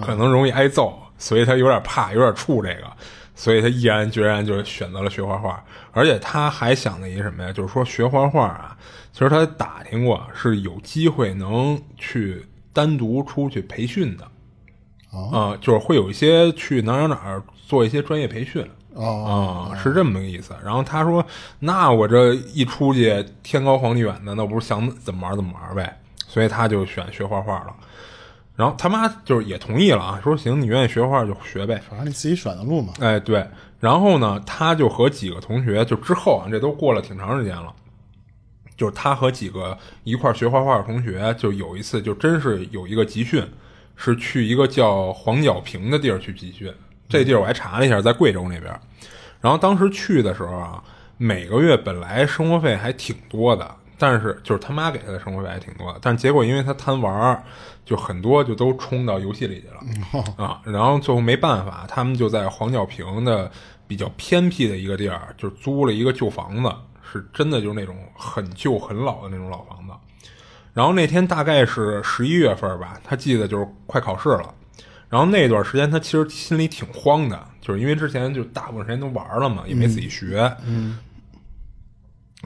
[0.00, 2.92] 可能容易挨揍，所以他有点怕，有点怵这个，
[3.34, 5.62] 所以他毅然决然就选择了学画画。
[5.92, 7.52] 而且他还想的一什么呀？
[7.52, 8.76] 就是说学画画啊，
[9.12, 14.24] 其实他打听过是有机会能去单独出去培训的，
[15.12, 18.68] 啊、就是会有一些去哪儿哪儿哪儿做一些专业培训。
[18.94, 20.54] 哦，啊、是这么个意思。
[20.64, 21.24] 然后他说
[21.58, 27.74] ：“那我这一出去，天高皇帝远的，那不是想怎么玩怎么玩呗？”所以他就选学画画了。
[28.56, 31.80] 然后他妈就是也同意了啊，说：“行，你愿意学画就学呗。
[31.88, 33.44] 反正你自己选的路嘛。”哎，对。
[33.80, 37.72] 然后呢，他就和几个同学，就之后啊，这都过了挺长时间了。
[38.76, 43.44] 就是他和几个一块儿学画画的同学，就有一次就真是有一个集训，
[43.96, 46.72] 是去一个叫黄角坪的地儿去集训。
[47.08, 48.72] 这地儿我还查了一下，在贵州那边。
[49.40, 50.82] 然后当时去的时候啊，
[51.18, 57.44] 每个月本来生活费还挺多的，但是就是他妈给他的生活费还挺多的，但结果因为他贪玩儿，
[57.84, 60.60] 就很多就都冲到游戏里去了、啊。
[60.64, 63.50] 然后最后没办法，他们就在黄角坪的
[63.86, 66.72] 比较偏僻的一个地儿，就租了一个旧房子，
[67.12, 69.92] 是真的就是那种很旧很老的那种老房子。
[70.72, 74.52] 然后那天大概是十一月份吧，他记得就是快考试了。
[75.08, 80.52] 然后那段时间他其实心里挺慌的，就是因为之前就大部分时间都玩了嘛，也没自己学。
[80.66, 80.98] 嗯。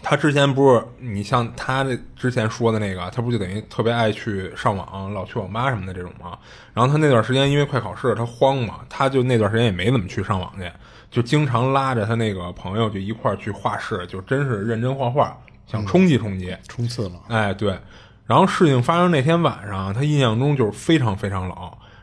[0.03, 6.39] 他之前不是你像他这之前说的那个，他不就等于特别爱去上网，老去网吧什么的这种吗？
[6.75, 10.71] 然后他那段时间因为快考试，他慌嘛，他就那段时间也没怎么去上网去，
[11.11, 17.15] 就经常拉着他那个朋友就一块儿去画室，就真是认真画画，想冲击冲击，冲刺了。
[17.29, 17.79] 哎，对。
[18.27, 21.57] 然后事情发生那天晚上，他印象中就是非常非常冷。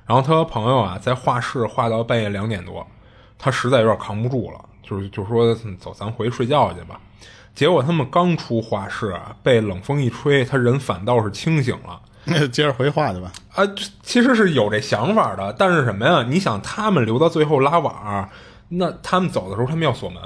[0.07, 2.85] 然后他和朋友啊在画室画到半夜两点多，
[3.37, 6.99] 他实在有点扛不住了，就是就说走，咱回去睡觉去吧。
[7.55, 11.99] 结果他们刚出画室，被冷风一吹，他人反倒是清醒了。
[12.25, 13.31] 那 就接着回话去吧。
[13.53, 13.63] 啊，
[14.03, 16.25] 其实是有这想法的，但是什么呀？
[16.27, 18.29] 你想，他们留到最后拉网，
[18.67, 20.21] 那他们走的时候他们要锁门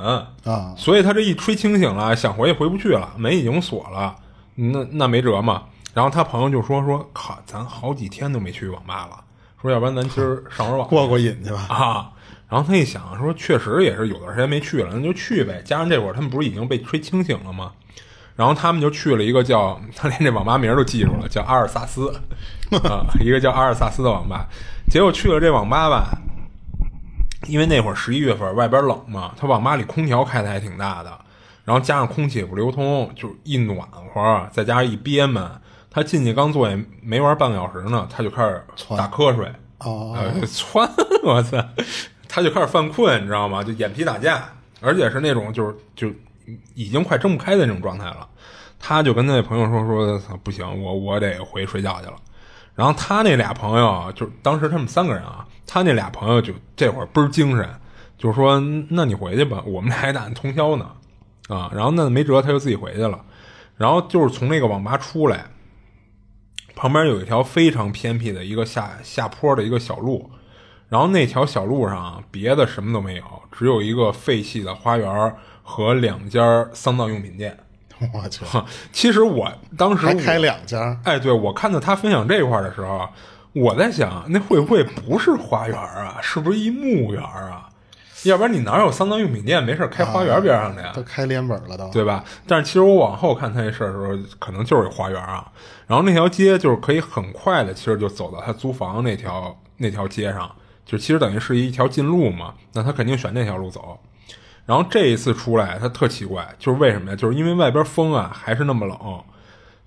[0.45, 4.15] 啊，所以他这一吹清醒了，想回也回不去了，门已经锁了，
[4.55, 5.63] 那那没辙嘛。
[5.93, 9.19] 然后他朋友就说说，靠，咱好几天都没去网吧了，
[9.61, 12.11] 说要不然咱今儿上会儿网过过瘾去吧啊。
[12.49, 15.61] 然后他一想说，确实也是有段时间没去了，那就去呗。
[15.63, 17.71] 加上这会儿他们不是已经被吹清醒了吗？
[18.35, 22.09] 然后他们就去了一个叫他连这网吧名都记住了，叫阿尔萨斯
[22.89, 24.47] 啊，一个叫阿尔萨斯的网吧。
[24.89, 26.17] 结果去了这网吧吧，
[27.47, 31.19] 因为那会儿十一月份外边冷嘛，他网吧里空调开的还挺大的，
[31.65, 35.47] 然后加上空气也不流通，就一暖和，再加上一憋闷，
[35.91, 38.63] 他进去刚坐也没玩半个小时呢，他就开始
[38.97, 39.45] 打瞌睡
[39.79, 40.15] 哦，
[40.47, 40.89] 窜，
[41.23, 41.57] 我操！
[42.39, 43.61] 他就开始犯困，你知道吗？
[43.61, 44.49] 就眼皮打架，
[44.79, 46.09] 而且是那种就是就
[46.73, 48.25] 已经快睁不开的那种状态了。
[48.79, 52.15] 他就跟他那朋友说说不行，我我得回睡觉去了。
[52.75, 57.69] 然后他那俩朋友就当时他们三个人啊，他那俩朋友就这会儿倍儿精神，
[58.17, 58.57] 就说
[58.89, 60.89] 那你回去吧，我们俩还打算通宵呢
[61.49, 61.69] 啊。
[61.75, 63.19] 然后那没辙，他就自己回去了。
[63.75, 65.45] 然后就是从那个网吧出来，
[66.73, 70.31] 旁边有一条非常偏僻的一个下下坡的一个小路。
[70.89, 77.57] 然后那条小路上别的什么都没有，只有一个废弃的花园和两家丧葬用品店。
[78.13, 78.45] 我去，
[78.91, 80.97] 其实我当时还开两家。
[81.03, 83.07] 哎，对我看到他分享这块的时候，
[83.51, 86.17] 我在想，那会不会不是花园啊？
[86.21, 87.67] 是不是一墓园啊？
[88.23, 90.91] 要不然你哪有丧葬用品店没事开花园边上的呀？
[90.95, 92.23] 都开连本了，都对吧？
[92.47, 95.45] 但是其实我往后看他这事儿的时候，可能就是花园啊。
[95.85, 100.49] 然后那条街就是可以很快的，其实就走到他租房那条那条街上。
[100.89, 103.99] 就其实等于是一条近路嘛，那他肯定选那条路走。
[104.65, 107.15] 然后这一次出来，他特奇怪，就是为什么呀？
[107.15, 109.23] 就是因为外边风啊还是那么冷，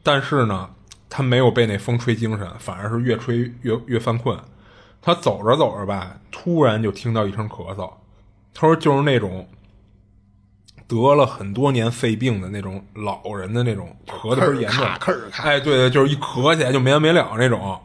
[0.04, 0.70] 但是呢，
[1.10, 4.38] 他没有被那风吹精神，反而是越吹越越犯困。
[5.00, 7.92] 他走着走着吧，突然就听到一声咳嗽。
[8.54, 9.48] 他说就是那种
[10.86, 14.86] 得了很多年肺病的那种老人的那种咳的严重，
[15.42, 17.80] 哎，对对，就是一咳起来就没完没了那种。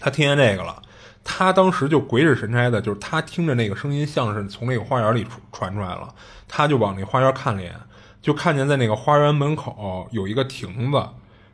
[0.00, 0.80] 他听见这个了。
[1.24, 6.14] 他当时就鬼使神差的，就是他听着那个声音像是从那个花园里传出来了，
[6.46, 7.74] 他就往那花园看了一眼，
[8.20, 11.02] 就看见在那个花园门口有一个亭子，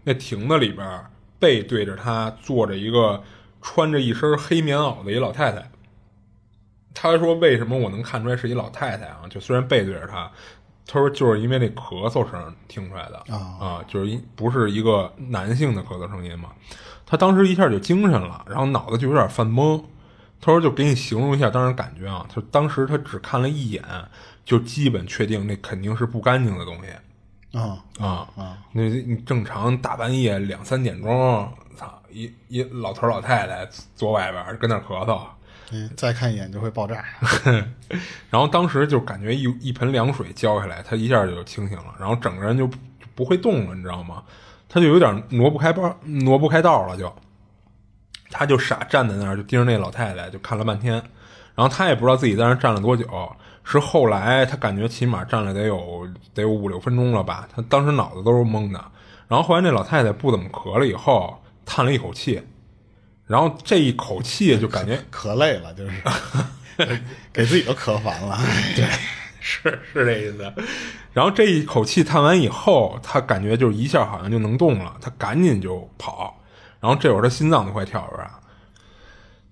[0.03, 1.05] 那亭子里边
[1.39, 3.23] 背对着他坐着一个
[3.63, 5.71] 穿着一身黑棉袄的一老太太。
[6.93, 9.21] 他说：“为什么我能看出来是一老太太啊？
[9.31, 10.31] 就虽然背对着他，
[10.85, 16.51] 他说就是因为那咳嗽声听出来的啊，就是一不是一个男性的咳嗽声音嘛。”
[17.11, 19.83] 他当时一下就精神了，然后脑子就有点犯懵。
[20.41, 23.85] 他说：“就给你形容一下当时感觉啊，就当时他只看了一眼，
[24.43, 27.59] 就基本确定那肯定是不干净的东西。
[27.59, 28.57] 啊啊啊！
[28.73, 35.21] 那你正常大半夜两三点钟，操一一老头老太太坐外边跟那咳嗽，
[35.73, 37.05] 嗯，再看一眼就会爆炸。
[38.31, 42.71] 然后当时就感觉一一盆凉水浇下来，他一下就清醒了，然后整个人就
[43.15, 44.23] 不会动了，你知道吗？”
[44.73, 47.13] 他就有点挪不开包，挪不开道了，就，
[48.31, 50.95] 他就傻站在那儿，就盯着那老太太，就看了半天，
[51.57, 53.05] 然后他也不知道自己在那儿站了多久，
[53.65, 58.81] 是后来他感觉起码站了得有得有五六分钟了吧，他当时脑子都是懵的，
[59.27, 62.41] 然后后来那老太太不怎么咳了以后，叹了一口气，
[63.27, 66.03] 然后这一口气就感觉咳累了，就是
[67.33, 68.39] 给自己都咳烦了，
[68.77, 68.87] 对。
[69.41, 70.53] 是是这意思，
[71.13, 76.39] 然后这一口气叹完以后，他感觉就一下好像就能动了，他赶紧就跑，
[76.79, 78.39] 然后这会儿他心脏都快跳出来了，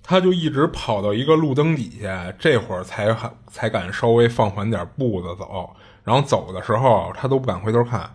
[0.02, 3.16] 他就一直跑到一个路灯底下，这会儿才
[3.50, 5.74] 才敢稍微放缓点步子走，
[6.04, 8.08] 然后走的时候他都不敢回头看，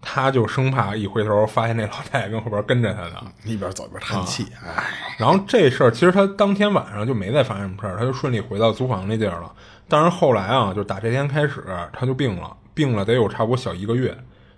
[0.00, 3.32] 他就生怕一回头发现那老太太跟后边跟着他呢。
[3.44, 4.84] 一边走一边叹气，哎，
[5.18, 9.52] 然后这事儿其实他当天晚上就没再发生什么事儿，他就顺利回到租房那地儿了。
[9.92, 11.62] 但是后来啊，就打这天开始，
[11.92, 14.16] 他就病了，病了得有差不多小一个月，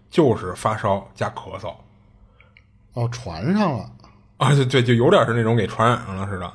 [0.09, 1.74] 就是发烧加咳嗽。
[2.93, 3.91] 哦，传上了，
[4.37, 6.49] 啊，对对，就有点是那种给传染上了似的。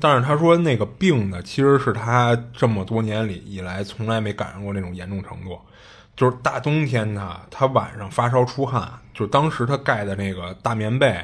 [0.00, 5.60] 但是他说那个病呢，其实是他这么多年里以来从来没赶上过那种严重程度。
[6.16, 11.22] 就是大冬天的，他晚上发烧出汗，就当时他盖的那个大棉被，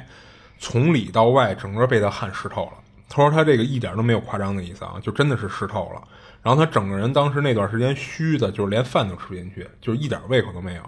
[0.59, 2.72] 从里到外整个被他汗湿透了。
[3.09, 6.03] 他说他这个一点都没有夸张的意思啊，就真的是湿透了。
[6.43, 10.82] 然后他整个人当时那段时间虚的，就是连饭都吃不进去，就是一点胃口都没有。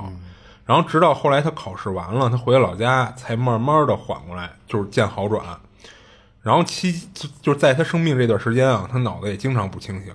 [0.64, 5.44] 然后直到后来他考试完了，他回老家才慢慢的缓过来，就是见好转。
[6.40, 10.14] 然后期就就是在他生病这段时间啊，他脑子也经常不清醒。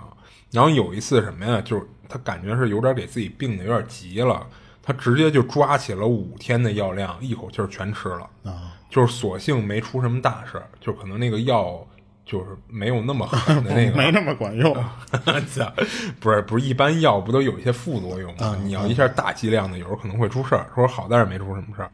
[0.52, 4.48] 然后有一次什么呀，就是他感觉是有点给自己病的有点急了，
[4.82, 8.30] 他直接就抓起了五天的药量，一口气儿全吃了。
[8.44, 11.86] 啊，就是所幸没出什么大事，就可能那个药
[12.28, 14.76] 就是没有那么狠的那个， 没那么管用。
[15.48, 15.74] 操
[16.20, 18.58] 不是不是，一般药不都有一些副作用吗？
[18.64, 20.68] 你要一下大剂量的，有时候可能会出事儿。
[20.76, 21.90] 说好在是没出什么事儿。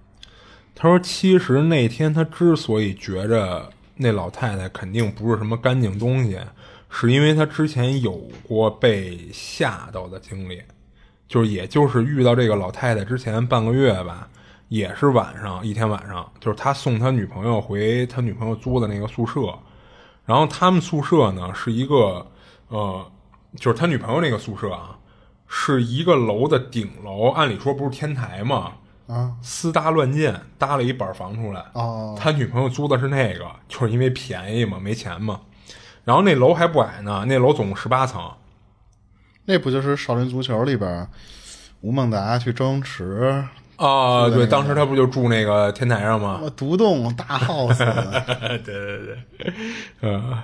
[0.73, 6.39] 他说，其实那天他之所以觉着那老太太肯定不是什么干净东西，
[6.89, 10.59] 是因为他之前有过被吓到的经历，
[11.27, 14.27] 就是也就是遇到这个老太太之前半个月吧，
[14.69, 19.55] 也是晚上一天晚上，就是他送他女朋友回他女朋友租的那个宿舍，
[20.25, 22.25] 然后他们宿舍呢是一个
[22.69, 23.11] 呃，
[23.57, 24.97] 就是他女朋友那个宿舍啊，
[25.47, 28.73] 是一个楼的顶楼，按理说不是天台嘛？
[29.07, 31.63] 啊，私搭乱建，搭了一板房出来。
[31.73, 35.41] 哦，他女朋友租的是那个，就是因为便宜嘛，没钱嘛。
[36.05, 38.31] 然后那楼还不矮呢，那楼总共十八层。
[39.45, 41.07] 那不就是《少林足球》里边
[41.81, 43.45] 吴孟达去周星驰，
[43.85, 46.41] 啊，对，当时他不就住那个天台上吗？
[46.55, 47.77] 独栋大 house，
[48.63, 49.53] 对对对，
[50.01, 50.37] 嗯。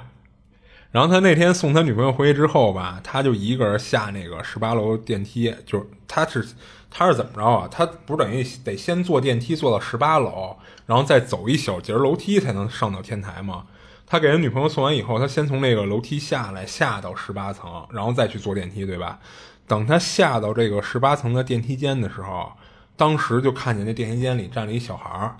[0.91, 6.43] 然后他那天送他女朋友回去之后吧，他就一个人下那个十八楼电梯，就是他是
[6.89, 7.67] 他是怎么着啊？
[7.69, 13.65] 他不是等于得先坐电梯坐到十八楼，然后再走一小节楼梯才能上到天台吗？
[14.07, 19.19] 他给人女朋友送完以后，他先从那个楼梯下来，下到十八层，然后再去坐电梯，对吧？
[19.67, 22.51] 等他下到这个十八层的电梯间的时候，
[22.99, 25.37] 当时就看见那电梯间里站了一小孩儿，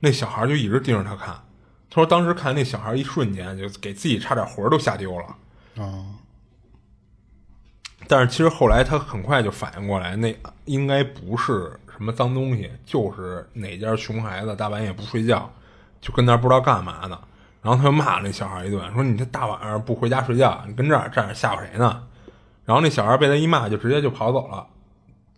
[0.00, 1.28] 那小孩儿就一直盯着他看。
[1.88, 5.84] 他说当时看那小孩儿一瞬间就给自己差点魂儿都吓丢了。
[5.84, 6.04] 啊，
[8.08, 15.48] 但是其实后来他很快就反应过来，那应该不是什么脏东西，就是哪家熊孩子大半夜不睡觉，
[16.00, 17.16] 就跟那儿不知道干嘛呢。
[17.62, 22.02] 然后他就骂那小孩一顿，说你这大晚上不回家睡觉，你跟这儿站着吓唬谁呢？
[22.64, 24.66] 然后那小孩被他一骂，就直接就跑走了。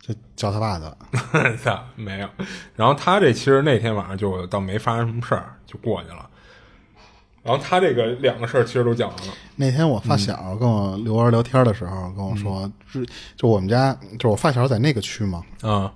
[0.01, 0.97] 就叫他爸的，
[1.63, 2.29] 操，没有。
[2.75, 6.29] 然后他这其实那天晚上就倒没发生什么事儿，就过去了。
[7.43, 9.33] 然后他这个两个事儿其实都讲完了。
[9.57, 15.93] 那天我发小跟我刘儿聊天的时候跟我说，是就我们家就我发小在那个区嘛，啊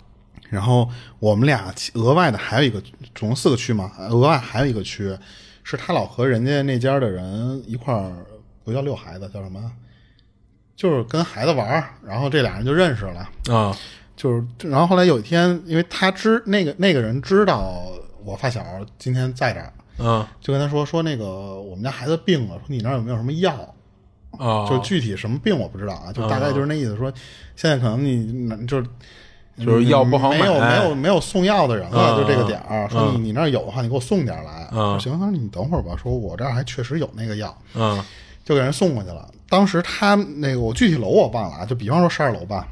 [0.50, 0.88] 然后
[1.18, 2.80] 我们俩其额外的还有一个
[3.14, 5.16] 总共四个区嘛，额外还有一个区
[5.62, 8.24] 是他老和人家那家的人一块儿，
[8.62, 9.72] 不叫遛孩子，叫什么？
[10.76, 13.28] 就是跟孩子玩儿，然后这俩人就认识了。
[13.54, 13.76] 啊
[14.16, 17.82] 就是，然后后来有一天，因为他知那个那个人知道
[18.24, 18.64] 我发小
[18.98, 21.26] 今天在这儿，嗯就跟他说说那个
[21.60, 23.52] 我们家孩子病了，说你那儿有没有什么药？
[24.38, 24.66] 啊！
[24.68, 27.12] 就具体什么病我不知道啊，就大概就是那意思，说
[27.54, 28.86] 现在可能你就是
[29.64, 34.68] 就是药不好买没有没有没有送药的人了，嗯就这个点儿，说你你那儿有的话，你给我送点儿来。
[34.72, 38.02] 嗯我说行，他说你等会儿吧，说我这儿还确实有那个药，嗯
[38.44, 39.30] 就给人送过去了。
[39.48, 42.66] 当时他那个我具体楼我忘了啊，就比方说十二楼吧，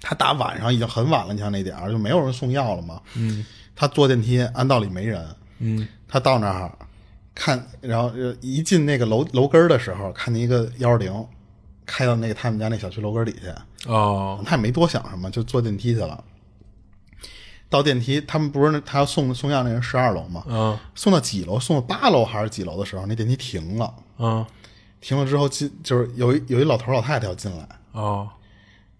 [0.00, 3.00] 他大晚上已经很晚了，你像那点儿就没有人送药了嘛。
[3.14, 5.26] 嗯他坐电梯，按道理没人，
[5.58, 6.72] 嗯他到那儿
[7.34, 11.12] 看，然后呃一进那个楼楼根儿的时候，看见一个幺二零
[11.84, 13.54] 开到那个他们家那小区楼根儿底下，
[13.90, 16.22] 哦他也没多想什么，就坐电梯去了。
[17.68, 20.44] 到电梯，他们不是他要送送药那人十二楼嘛？
[20.48, 21.58] 嗯送到几楼？
[21.58, 23.94] 送到八楼还是几楼的时候，那电梯停了。
[24.18, 24.46] 嗯
[25.06, 28.28] 停了之后进，就是有一有一老头老太太要进来哦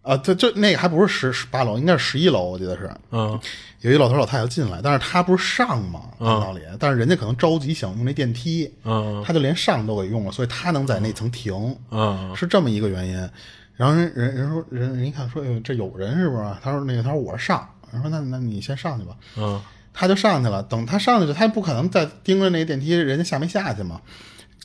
[0.03, 2.89] 啊，这这那个还不是十十八楼，应该是十一楼，我记得是。
[3.11, 3.37] 嗯
[3.81, 13.31] 有一老头老太太要进来，但是他不是上嘛，按道理，但是人家可能着急想用那电梯，嗯他就连上都给用了，所以他能在那层停，嗯是这么一个原因。
[13.75, 16.45] 然后人人人说人人一看说，哎呦这有人是不是？
[16.63, 19.61] 他说那个他说我是上，人说那那你先上去吧，嗯
[19.93, 20.63] 他就上去了。
[20.63, 24.01] 等他上去了，他也不可能再盯着那个电梯，人家下没下去嘛，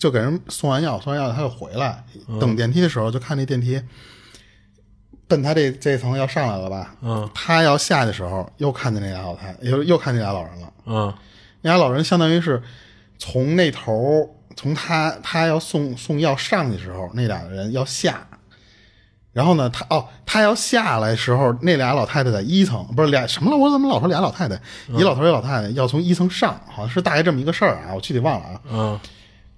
[0.02, 2.04] 就给人送完药，送完药他就回来。
[2.40, 3.80] 等电梯的时候，就看那电梯
[5.28, 6.96] 奔他这这层要上来了吧？
[7.04, 10.74] 嗯，他要下的时候，又看见那俩老太，又又看见俩老人了。
[10.88, 11.14] 嗯
[11.62, 12.60] 那俩老人相当于是
[13.20, 18.28] 从那头，从他他要送送药上去的时候，那俩人要下。
[19.32, 23.56] 然后呢，他哦，他要下来时候，那俩老太太在一层，不是俩什么了？
[23.56, 24.60] 我怎么老说俩老太太？
[24.90, 28.62] 一老头一老太太要从一层上，好像是大概这么一个事儿啊，我具体忘了啊。
[28.72, 29.00] 嗯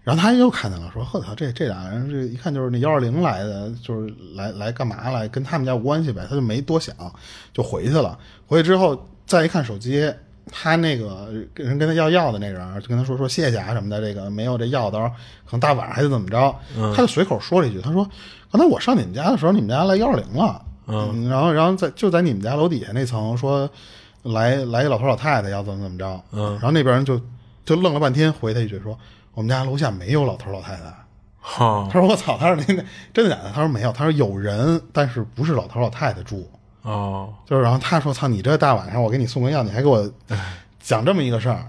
[0.04, 5.28] 然后他又看见了，说：“呵操，这这俩人这一看就是那幺二零来的，就是来来干嘛来？
[5.30, 6.94] 跟他们家无关系呗。”他就没多想，
[7.54, 8.20] 就回去了。
[8.46, 10.14] 回去之后再一看手机，
[10.52, 15.14] 他那个人跟他要药的那人就跟他说说谢谢啊什么的，这个没有这药，到时候
[15.46, 16.54] 可能大晚上还得怎么着。
[16.94, 18.06] 他就随口说了一句，他说
[18.52, 23.70] ：“刚才我上你们家的时候，你们家来幺二零了。”嗯，然后然后在就在你们家楼底下那层说
[24.24, 26.22] 来来一老头老太太要怎么怎么着。
[26.34, 27.18] 嗯，然后那边人就
[27.64, 29.00] 就愣了半天，回他一句说
[29.34, 30.84] ：“我们家楼下没有老头老太太。”
[31.46, 36.50] 哈他说：“我操！”他说：“那那真的假的？”他说：“没有。”他说：“有人，但是不是老头老太太住。
[36.84, 38.30] 哦，”就是，然后他说：“操！
[38.30, 40.10] 你这大晚上我给你送个药，你还给我
[40.80, 41.66] 讲这么一个事儿。”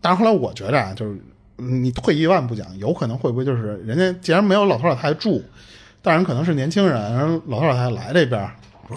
[0.00, 1.20] 但是后来我觉着啊，就是
[1.58, 5.42] 嗯你退一万步讲，有可能会不会就是人家既然没有老头老太太住，
[6.02, 8.48] 但是可能是年轻人，然后老头老太太来这边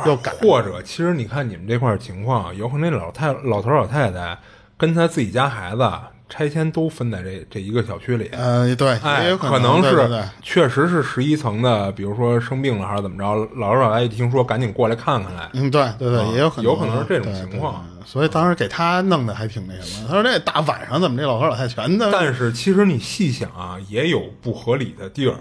[0.05, 4.37] 又改或者其实你看你们这块儿情况，有可能那老太老头老太太
[4.77, 5.89] 跟他自己家孩子
[6.29, 8.29] 拆迁都分在这这一个小区里。
[8.31, 15.49] 呃，对，哎，也有可能是对对对确实是十一层的，比如说生病了还是怎么着，老头老太太一听说，赶紧过来看看来。
[15.53, 17.83] 嗯，对对对，也有可能，有可能是这种情况。
[18.05, 20.07] 所以当时给他弄的还挺那什么。
[20.07, 22.09] 他说这大晚上怎么这老头老太太全的？
[22.11, 25.35] 但是其实你细想啊，也有不合理的地儿。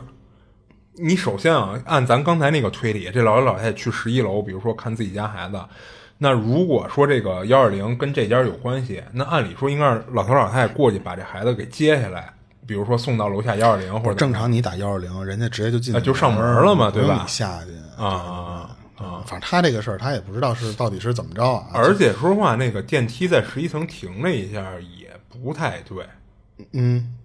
[1.01, 5.61] 你首先啊，按咱刚才那个推理，这老头老太太去十一楼，比如说看自己家孩子，
[6.19, 12.33] 那如果说这个幺二零跟这家有关系，那按理说应该是老头老太太过去把这孩子给接下来，
[12.67, 19.23] 比如说送到楼下幺二零或者正常你打幺二零，人家直接就进啊就上门了嘛对吧你下去啊啊啊！
[19.25, 21.69] 反正他这个事儿，他也不知道是到底是怎么着啊。
[21.73, 26.05] 而且说实话，那个电梯在十一层停了一下，也不太对。
[26.73, 27.17] 嗯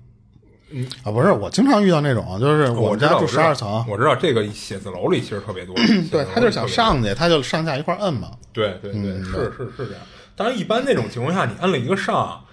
[0.74, 5.76] 嗯啊，不是，我经常遇到那种，就是我家住十二层，我知道这个写字楼里其实特别多。
[6.12, 8.32] 对他就是想上去，他就上下一块摁嘛。
[8.52, 10.02] 对对对，嗯是是是这样。
[10.36, 12.44] 当然，一般那种情况下，你摁了一个上，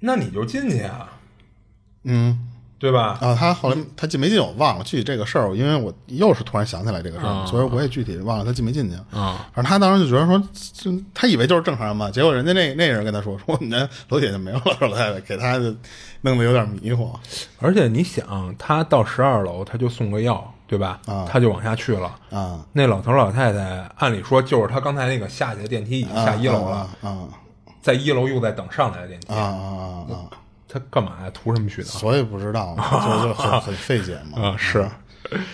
[0.00, 1.08] 那你就进去啊，
[2.04, 2.47] 嗯
[2.78, 3.18] 对吧？
[3.20, 8.94] 啊，他后来他进没进我忘了，具体这个事儿，因为我又是突然想起来这个事儿，所以我也具体忘了他进没进去。
[9.16, 15.74] 啊，反正他当时就觉得说，就他以为就是正常人嘛，结果人家那那人跟他说，说我们家楼底下就没有老头老太太，给他就
[16.20, 17.10] 弄得有点迷糊。
[17.58, 21.00] 而且你想，他到十二楼，他就送个药，对吧？
[21.06, 22.14] 啊他就往下去了。
[22.30, 27.18] 啊那老头老太太，按理说就是他刚才那个下去的电梯已经下一楼了，啊啊
[27.82, 30.16] 在一楼又在等上来的电梯，啊啊啊！
[30.68, 31.30] 他干嘛呀？
[31.32, 31.88] 图什么去的？
[31.88, 32.84] 所以不知道嘛，
[33.22, 34.50] 就就很很费解嘛。
[34.50, 34.80] 啊，是，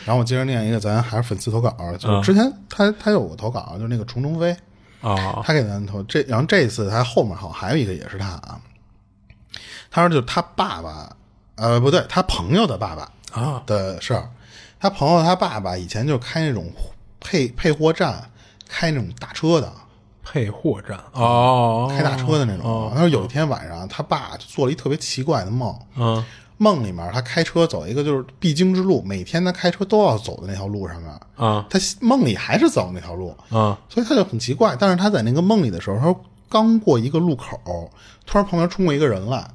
[0.05, 4.57] 然后我接着念一个，咱还是粉丝投稿，就是之前他他有个投稿，就是那个虫虫飞，
[5.01, 5.41] 啊。
[5.45, 8.61] 他给咱投这，然后这次他后面好像还有一个也是他啊，
[9.91, 11.15] 他说就是他爸爸，
[11.55, 13.63] 呃不对，他朋友的爸爸啊。
[13.67, 14.29] 的事儿，
[14.81, 16.73] 他朋友他爸爸以前就开那种
[17.21, 18.31] 配配货站，
[18.69, 19.73] 开那种大车的，
[20.25, 22.91] 配货站哦，开大车的那种。
[22.95, 26.25] 他说有一天晚上，他爸就做了一特别奇怪的梦，嗯
[26.57, 34.75] 梦里面他开车走一个就是必经之路，每天他开车都要走的那条路上面，啊他梦里还是走那条路，啊所以他就很奇怪。
[34.79, 37.91] 但是他在那个梦里的时候，他说刚过一个路口，
[38.25, 39.47] 突然旁边冲过一个人来。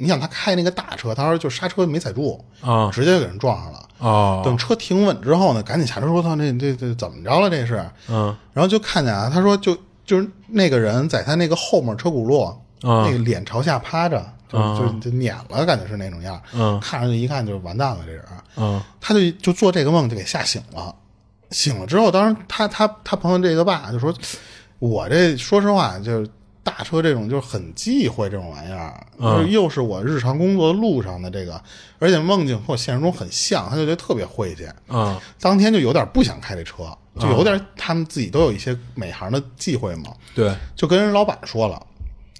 [0.00, 3.88] 你想他开那个大车，他说就刹车没踩住，啊直接就给人撞上了。
[3.98, 7.50] 哦，等车停稳之后呢，赶紧下车说：“他，这这这怎么着了？
[7.50, 9.76] 这是？”嗯然后就看见啊，他说就
[10.08, 12.46] 就是那个人在他那个后面车轱辘，
[12.80, 16.42] 啊那个脸朝下趴着，就就就碾了，感觉是那种样。
[16.54, 18.24] 嗯看上去一看就是完蛋了，这人。
[18.56, 20.92] 嗯他就就做这个梦就给吓醒了，
[21.50, 24.12] 醒了之后，当时他他他朋友这个爸就说
[24.80, 26.28] ：“我这说实话就是。”
[26.68, 31.60] 大车这种就是很忌讳这种玩意儿，就是又是我日常工作路上的这个，
[31.98, 34.66] 而且梦境和我现实中很像，他就觉得特别晦气。
[34.88, 35.18] 嗯。
[35.40, 36.84] 当天就有点不想开这车，
[37.18, 40.54] 就有点他们自己都有一些每行的忌讳嘛，对。
[40.76, 41.80] 就跟人老板说了，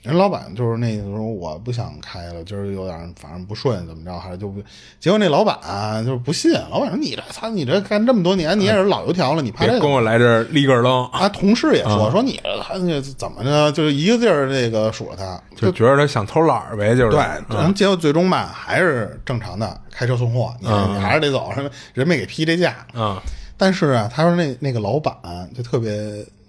[0.03, 4.63] 人老板就是那个时候我不想开了，就是有点反正不顺，怎么着还是就不，
[5.01, 11.29] 结果那老板、就是不信，老板说你这操你这干这么多年你也是老油条了，你怕这个别跟我来这立个灯，啊？
[11.29, 17.19] 同事也说、说你这他那怎么着，就是一个劲儿那个数落他，就觉得他想偷懒儿呗，就是对，
[17.49, 21.53] 然后结果最终吧还是正常的开车送货，你你还是得走，
[21.93, 23.21] 人没给批这价，啊
[23.61, 25.17] 但是啊，他说那那个老板
[25.53, 25.91] 就特别，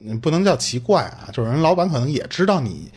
[0.05, 2.87] 嗯不能叫奇怪啊，就是人老板可能也知道你，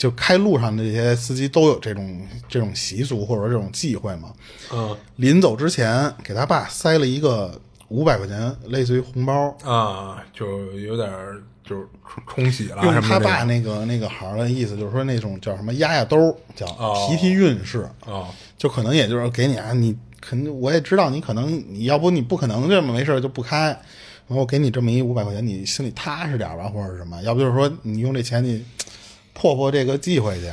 [0.00, 4.32] 就开路上的这些司机都有这种这种习俗或者说这种忌讳嘛。
[4.72, 4.96] 嗯。
[5.16, 11.06] 临走之前给他爸塞了一个五百块钱，类似于红包，啊，就有点
[11.62, 17.06] 就是冲冲洗了用他爸那个那个行的意思，就是说那种叫什么压压兜，叫哦。
[17.06, 18.28] 提提运势，哦。
[18.56, 28.64] 就可能也就是给你啊，你肯定我也知道你可能你要不你不可能这么没事就不开，然后我给你这么一五百块钱，你心里踏实点吧，或者是什么，要不就是说你用这钱你
[29.40, 30.46] 破破这个忌讳去。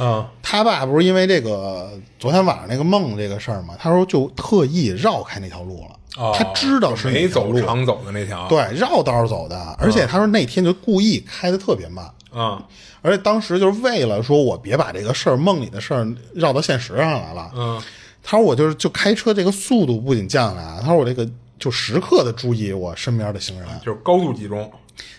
[0.00, 1.88] 啊他爸不是因为这个
[2.18, 12.04] 昨天晚上那个梦这个事儿嘛，他说就特意绕开那条路了，哦，他知道是没走路，走常走的那条，对，绕道走的，而且他说那天就故意开的特别慢。
[12.32, 12.62] 啊
[13.02, 17.50] 而且当时就是为了说，我别把这个事儿梦里的事儿绕到现实上来了。
[17.54, 17.80] 嗯
[18.26, 21.28] 他说我就是就开车这个速度不仅降下来，他说我这个
[21.58, 24.72] 就时刻的注意我身边的行人，就是高度集中，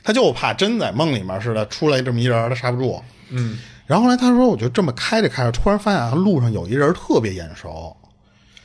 [0.03, 3.01] 他就怕真在梦里面似的出来这么一人，他刹不住。
[3.30, 7.95] 嗯然后后来他说，我就这么开着开着，突然发现啊路上有一人特别眼熟，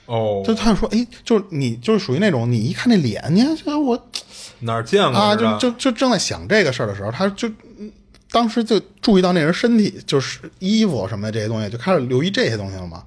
[0.06, 4.08] 哦，就他就说，哎，就是你就是属于那种你一看那脸，你看这我
[4.60, 7.48] 哪儿见过啊，就就就正在想这个事儿的时候，他就
[7.78, 7.90] 嗯
[8.30, 13.02] 当时就注意到那人身体就是衣服什么的这些东西，就开始留意这些东西了嘛。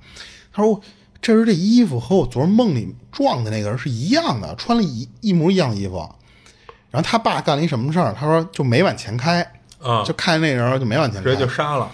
[0.52, 0.80] 他说
[1.20, 5.98] ：“这是这衣服和我昨儿梦里撞的那个人是一样的，穿了一一模一样的衣服。”
[6.92, 8.14] 然后他爸干了一什么事儿？
[8.14, 9.50] 他说就没往前开，
[9.84, 11.90] 啊，就看见那人就没往前开，直接就杀了，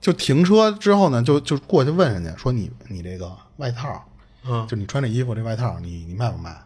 [0.00, 4.02] 就停车之后呢，就就过去问人家说你你这个外套，
[4.46, 4.66] 嗯。
[4.66, 6.56] 就你穿这衣服这外套，你你卖不卖？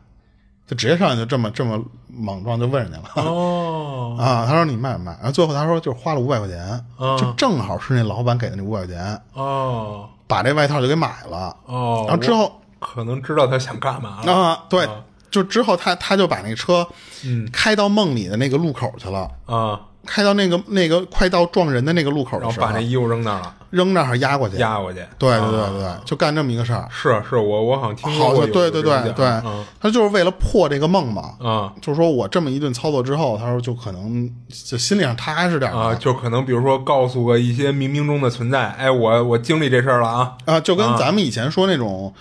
[0.67, 3.29] 就直接上去就这么这么莽撞就问人家了。
[3.29, 4.17] 哦。
[4.21, 5.13] 啊，他说你卖不卖？
[5.13, 6.85] 然后最后他说就花了五百块钱，
[7.19, 10.09] 就正好是那老板给的那五百块钱，哦。
[10.27, 11.57] 把这外套就给买了。
[11.65, 14.87] 哦，然后之后可能知道他想干嘛了，啊，对，
[15.31, 16.87] 就之后他他就把那车
[17.25, 17.49] 嗯。
[17.51, 24.57] 开到梦里的那个路口去了，啊，开到那个那个快到撞人的那个路口的时候然后把，那衣服扔那儿了，扔那儿压过去。
[24.57, 26.89] 压过去，对对对对对，就干这么一个事儿。
[26.91, 31.35] 是是，我我好像听说好过对对对对讲嗯，他就是为了破这个梦嘛。
[31.41, 42.13] 嗯就是说我这么一顿操作之后，他说就可能就心里上踏实点儿啊，就可能比如说告诉个一些冥冥中的存在，哎，我我经历这事儿了啊，啊，就跟咱们以前说那种，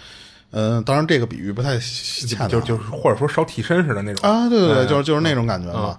[0.51, 4.29] 嗯，当然这个比喻不太恰当，就就是或者说烧替身似的那种。
[4.29, 5.97] 啊，对对对，嗯就是就是那种感觉嘛。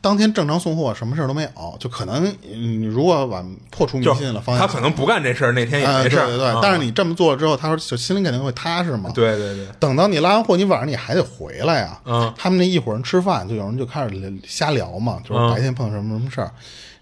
[0.00, 9.10] 当天正常送货，什么事儿都没有，就可能你如果往破除迷信了方向，他可能不干这事儿，那天也啊，没事儿，对对对啊，但是你这么做了之后，他说就心里肯定会踏实嘛。
[9.12, 12.00] 对对对，等到你拉完货，你晚上你还得回来呀。
[12.04, 16.52] 嗯，他们那一伙人吃饭，就有人就开始瞎聊嘛，就是嗯白天碰上什么什么事儿。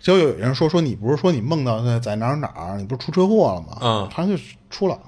[0.00, 3.78] 结果有人说说你不是说你梦到在哪儿哪儿，你不是出车祸了吗？
[3.82, 4.32] 嗯他就
[4.70, 4.98] 出了，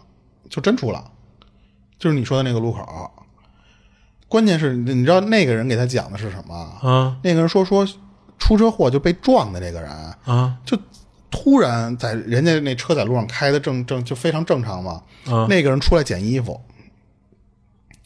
[0.50, 1.02] 就真出了，
[1.98, 3.10] 就是你说的那个路口。
[4.28, 6.54] 关键是你知道那个人给他讲的是什么？
[6.82, 7.86] 啊那个人说说
[8.38, 9.90] 出车祸就被撞的那个人，
[10.24, 10.78] 啊就
[11.30, 16.60] 突然在人家那车在路上开的正正就非常正常嘛，啊那个人出来捡衣服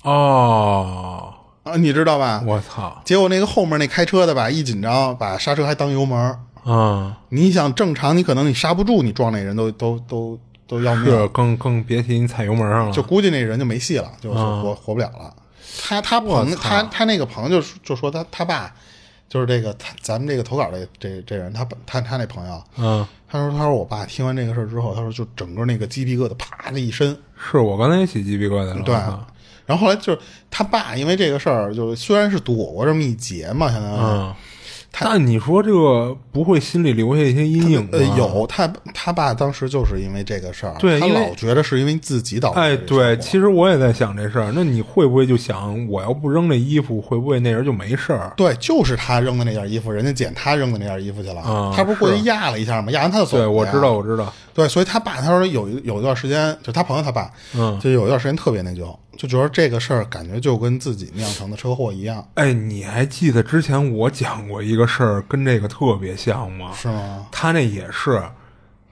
[0.03, 2.43] 哦，啊，你知道吧？
[2.47, 6.37] 我操结果那个后面那开车的吧，一紧张把刹车还当油门。
[6.65, 7.19] 啊！
[7.31, 15.35] 你想正常，你可能你刹不住，你撞那人都都都都要命，是更更别提你踩油门上了，就估计那人就没戏了，就活活不了了。
[15.81, 18.75] 他他朋友他他那个朋友就就说他他爸
[19.29, 27.17] 就是这个他咱们这个投稿的这这人，他他他那朋友，嗯，他说他说我爸听完这个事儿之后，他说就整个那个鸡皮疙瘩啪的一身，
[27.51, 28.95] 是我刚才也起鸡皮疙瘩了，对。
[29.65, 30.19] 然后后来就是
[30.51, 34.35] 他爸因为这个事儿，就是虽然是躲过这么一劫嘛，相当于。
[34.93, 37.89] 嗯，但你说这个不会心里留下一些阴影吗？
[37.93, 44.53] 呃，有他他爸当时就是因为这个事儿，他老觉得是因为自己导致哎，对，其实我也在想这事儿。
[44.55, 48.33] 那你会不会就想，我要不扔这衣服，会不会那人就没事儿？
[48.37, 52.91] 对，就是他扔的那件衣服，人家捡他扔的那件衣服去了，啊他不是过去压了一下吗？
[52.93, 54.33] 压完他就走对我知道，我知道。
[54.55, 66.73] 对，所以他爸他说有一有一段时间，就他朋友他爸，嗯就有一段时间特别内疚，就觉得这个事儿感觉就跟自己酿成的车祸一样，哎，你还记得之前我讲过一个事儿，跟这个特别像吗？
[66.75, 67.27] 是吗？
[67.31, 68.23] 他那也是，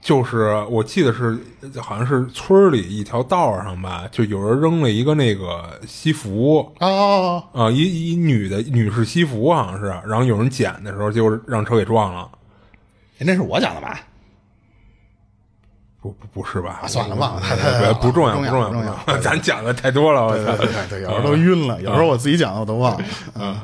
[0.01, 1.39] 就是我记得是
[1.81, 12.31] 好像是村里一条道上吧，就有人扔了一个那个西服啊啊啊、一一女的女士西服好像是，然后有人捡的时候，结果让车给撞了。
[13.19, 14.01] 哎那是我讲的吧？
[16.01, 16.81] 不不不是吧？
[16.83, 23.05] 啊算了忘了太不太太不重要不重要重不重要要，咱讲的太多了，我有时候都晕了，有时候我自己讲的我都忘了。
[23.35, 23.55] 嗯，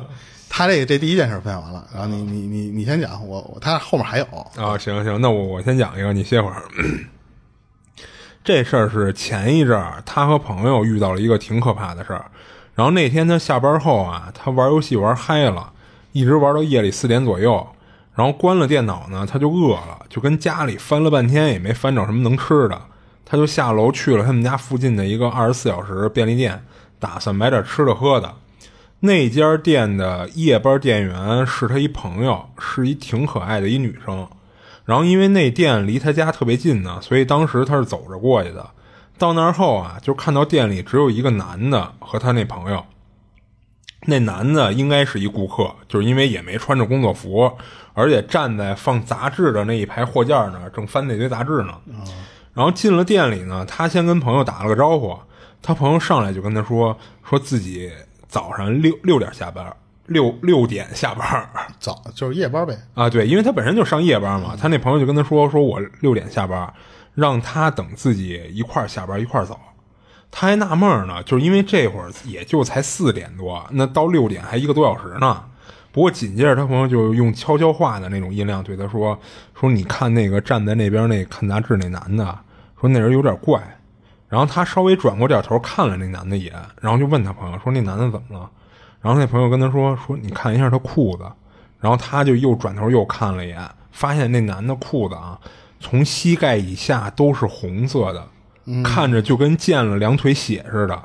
[0.49, 4.25] 他这个这第一件事分享完了，然后你你你你先讲，我我他后面还有。
[4.57, 6.63] 啊，行行，那我我先讲一个，你歇会儿。
[8.45, 12.27] 这事儿是前一阵儿，他和朋友遇到了一个挺可怕的事儿。
[12.75, 15.73] 然后那天他下班后啊，他玩游戏玩嗨了，
[16.13, 17.67] 一直玩到夜里四点左右。
[18.17, 22.81] 然后关了电脑呢，他就饿了，就跟家里翻了半天也没翻着什么能吃的，
[23.27, 26.65] 他就下楼去了他们家附近的一个二十四小时便利店，
[26.99, 28.35] 打算买点吃的喝的。
[29.01, 34.27] 那家店的夜班店员是他一朋友，是一挺可爱的一女生。
[34.87, 38.71] 然后因为那店离他家特别近呢，所以当时他是走着过去的。
[39.19, 42.83] 到那儿后啊，就看到店里只有一个男的和他那朋友。
[44.07, 47.53] 那男的应该是一顾客，就是因为也没穿着工作服，
[47.93, 51.75] 而且站在放杂志的那一排货架那儿，正翻那堆杂志呢。
[52.55, 55.15] 然后进了店里呢，他先跟朋友打了个招呼，
[55.61, 56.97] 他朋友上来就跟他说，
[57.29, 57.93] 说自己
[58.29, 59.71] 早上六六点下班，
[60.07, 61.47] 六六点下班，
[61.79, 62.75] 早就是夜班呗。
[62.95, 66.73] 啊，对，因为他本身就上夜班嘛，他那朋友就跟他说，说我六点下班，
[67.15, 69.59] 让他等自己一块儿下班一块儿走。
[70.39, 75.43] 他还纳闷呢，就是因为这会儿也就才四点多，那到六点还一个多小时呢。
[75.91, 79.19] 不过紧接着他朋友就用悄悄话的那种音量对他说
[79.59, 82.39] ：“说你看那个站在那边那看杂志那男的，
[82.79, 83.59] 说那人有点怪。”
[84.29, 88.51] 然后他稍微转过点头看了那男的一眼，然后就问他朋友说：“那男的怎么了？”
[89.01, 91.25] 然后那朋友跟他说：“说你看一下他裤子。”
[91.81, 93.59] 然后他就又转头又看了一眼，
[93.91, 95.41] 发现那男的裤子啊，
[95.81, 98.23] 从膝盖以下都是红色的。
[98.83, 101.03] 看着就跟见了两腿血似的，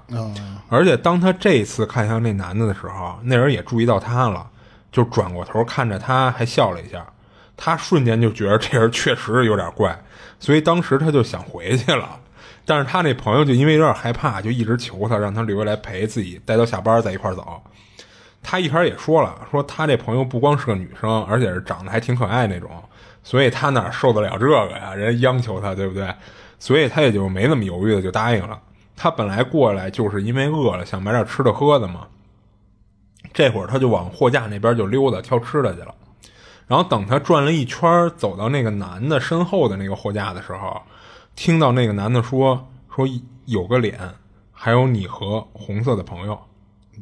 [0.68, 4.47] 而且当他这次看向那男的的时候，那人也注意到他了，
[4.91, 7.05] 就转过头看着他，还笑了一下。
[7.55, 9.95] 他瞬间就觉得这人确实有点怪，
[10.39, 12.18] 所以当时他就想回去了。
[12.66, 17.62] 但是他那朋友就因为有点害怕，就一直求他，让他留下来陪自己，待到下班再一块走。
[18.41, 22.72] 他一开始也说了，说他这朋友不光是个女生，而且是长得还挺可爱那种，
[23.24, 24.95] 所以他哪受得了这个呀？
[24.95, 26.12] 人家央求他，对不对？
[26.62, 28.62] 所以他也就没那么犹豫的就答应了。
[28.95, 32.07] 他本来过来就是因为饿了，想买点吃的喝的嘛。
[33.34, 35.95] 这会儿他就往货架那边就溜达挑吃的去了。
[36.68, 40.80] 然后等他转了一圈，走到那个男的身后的那个货架的时候，
[41.36, 43.07] 听到那个男的说：“说
[43.45, 43.99] 有个脸，
[44.51, 46.39] 还有你和红色的朋友，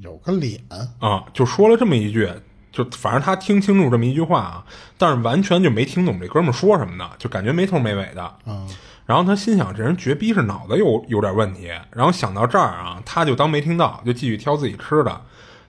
[0.01, 0.61] 有个脸
[0.99, 2.31] 啊，就说了这么一句。
[2.71, 4.65] 就反正他听清楚这么一句话啊，
[4.97, 8.35] 但是完全就没听懂这哥们说什么呢，就感觉没头没尾的。
[8.45, 8.69] 嗯。
[9.09, 11.71] 然后他心想，这人绝逼是脑子有有点问题。
[11.91, 15.19] 然后想到这儿啊，他就当没听到，就继续挑自己吃的。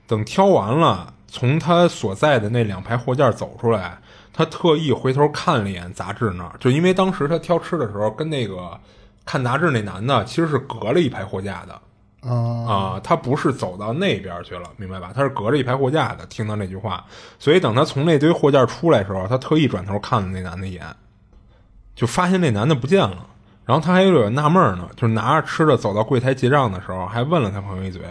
[0.05, 3.97] 等挑完了，从他所在的那两排货架走出来，
[4.31, 8.79] 他特意回头看了一眼杂志那儿，就因为当时他挑吃的时候，跟那个
[9.25, 12.29] 看杂志那男的其实是隔了一排货架的。
[12.29, 15.11] 啊，他不是走到那边去了，明白吧？
[15.15, 16.23] 他是隔着一排货架的。
[16.27, 17.03] 听到那句话，
[17.39, 20.85] 所以等他从那堆货架出来的时候，他特意转头看了那男的一眼，
[21.95, 23.27] 就发现那男的不见了。
[23.63, 28.01] 然后他还有点纳闷呢，就是拿着吃的走到柜台结账的时候，还问了他朋友一嘴，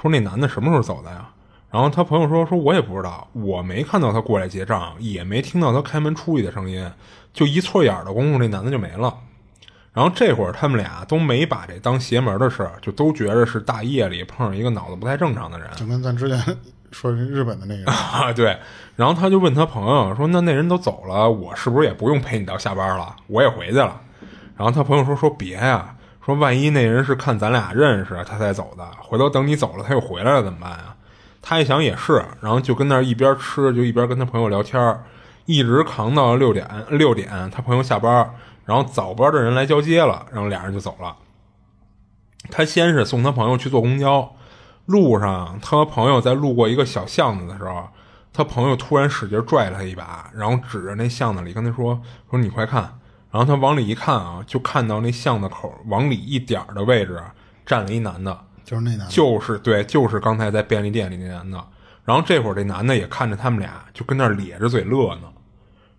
[0.00, 1.28] 说那男的什么时候走的呀？
[1.70, 6.88] 然后他朋友说说我也不知道，我没看到他过来结账，也没听到他开门出去的声音，
[7.32, 9.12] 就一错眼的功夫，那男的就没了。
[9.92, 16.56] 然后这会儿他们俩都没把这当邪门的事儿，就都觉着是大夜里碰上一个脑子不太正常的人，就跟咱之前
[16.90, 18.58] 说是日本的那个啊， 对。
[18.96, 23.16] 然后他就问他朋友说，那那人都走了，我是不是也不用陪你到下班了？
[23.28, 24.00] 我也回去了。
[24.56, 30.94] 然后他朋友说：“说别呀，说万一那人是看咱俩认识他才走的，回头等你走了他又回来了怎么办呀？”
[31.40, 35.00] 他一想也是，然后就跟那儿一边吃就一边跟他朋友聊天
[35.46, 38.30] 一直扛到六点六点，他朋友下班，
[38.66, 41.16] 然后早班的人来交接了，然后俩人就走了。
[42.50, 44.30] 他先是送他朋友去坐公交，
[44.90, 47.88] 路上他和朋友在路过一个小巷子的时候，
[48.32, 52.82] 他朋友突然使劲拽了他一把，然后指着那巷子里跟他说：“说你快看。”
[53.30, 57.22] 然后他往里一看啊，就看到那巷子口往里一点的位置
[57.64, 61.64] 站了一男的，就是那男的，就是对，就是刚才在便利店里那男的。
[62.04, 65.28] 然后这会儿这男的也看着他们俩，就跟那咧着嘴乐呢。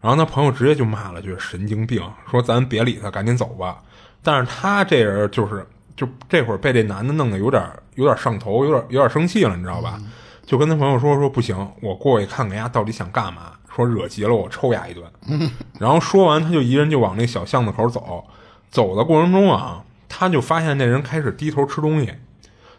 [0.01, 3.81] 然后他朋友直接就骂了句“神经病”，说咱别理他，赶紧走吧。
[4.21, 5.65] 但是他这人就是，
[5.95, 7.63] 就这会儿被这男的弄得有点
[7.95, 9.99] 有点上头，有点有点生气了，你知道吧？
[10.45, 13.53] 就跟他朋友说说不行，我过去看看丫到底想干嘛。
[13.73, 15.09] 说惹急了我抽丫一顿，
[15.79, 18.27] 然后说完他就一人就往那小巷子口走，
[18.69, 22.13] 走的过程中啊，他就发现那人开始低头吃东西，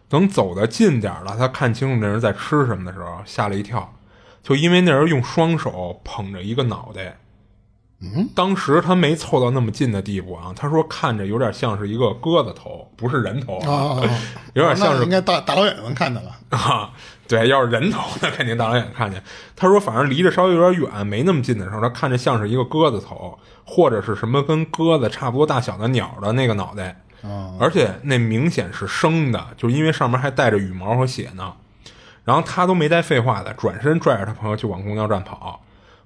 [0.07, 3.91] 等走的近点了，他看清楚那人在吃什么的时候，吓了一跳，
[4.43, 7.17] 就因为那人用双手捧着一个脑袋，
[8.03, 14.03] 嗯，当时他没凑到那么近的地步啊，他说看着有点像是一个鸽子头，不是人头啊，
[14.55, 16.90] 有点像是应该大大老远能看见了啊。
[17.28, 19.22] 对，要是人头， 那肯定大老远看见。
[19.55, 27.00] 他说，反正离着稍微有点远，没那么近的时候，他看着像是一个鸽子头，或者是什么跟鸽子差不多大小的鸟的那个脑袋。
[27.61, 31.53] 而且那明显是生的，就因为上面还带着羽毛和血呢。
[32.24, 35.62] 然后他都没带废话的，转身拽着他朋友就往公交站跑。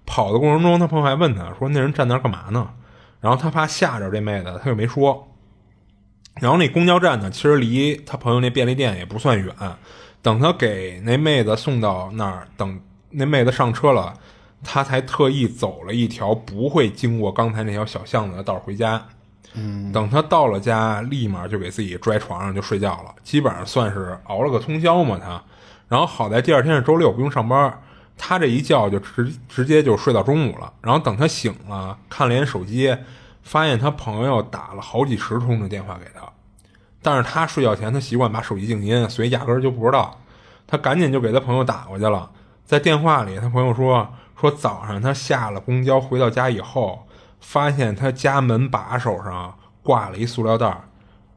[0.07, 2.71] 跑的过程中，他朋友还问他说：“那人站那儿干嘛呢？”
[3.21, 5.29] 然后他怕吓着这妹子，他就没说。
[6.41, 9.55] 然后那公交站呢，其实离他朋友那便利店也不算远。
[10.23, 12.81] 等他给那妹子送到那儿，等
[13.11, 14.13] 那妹子上车了，
[14.63, 19.03] 他才特意走了一条不会经过刚才那条小巷子的道回家。
[19.55, 25.19] 嗯，等他到了家，立马就给自己拽床上就睡觉了，基本上算是熬了个通宵嘛。
[25.19, 25.43] 他，
[25.89, 27.81] 然后好在第二天是周六，不用上班，
[28.17, 30.73] 他这一觉就直直接就睡到中午了。
[30.81, 32.97] 然后等他醒了，看了眼手机，
[33.43, 36.27] 发现他朋友打了好几十通的电话给他。
[37.03, 40.19] 但是他睡觉前，他习惯把手机静音，所以压根儿就不知道。
[40.67, 42.29] 他赶紧就给他朋友打过去了，
[42.65, 47.07] 在电话里，他朋友说说早上他下了公交回到家以后，
[47.41, 50.81] 发现他家门把手上挂了一塑料袋儿，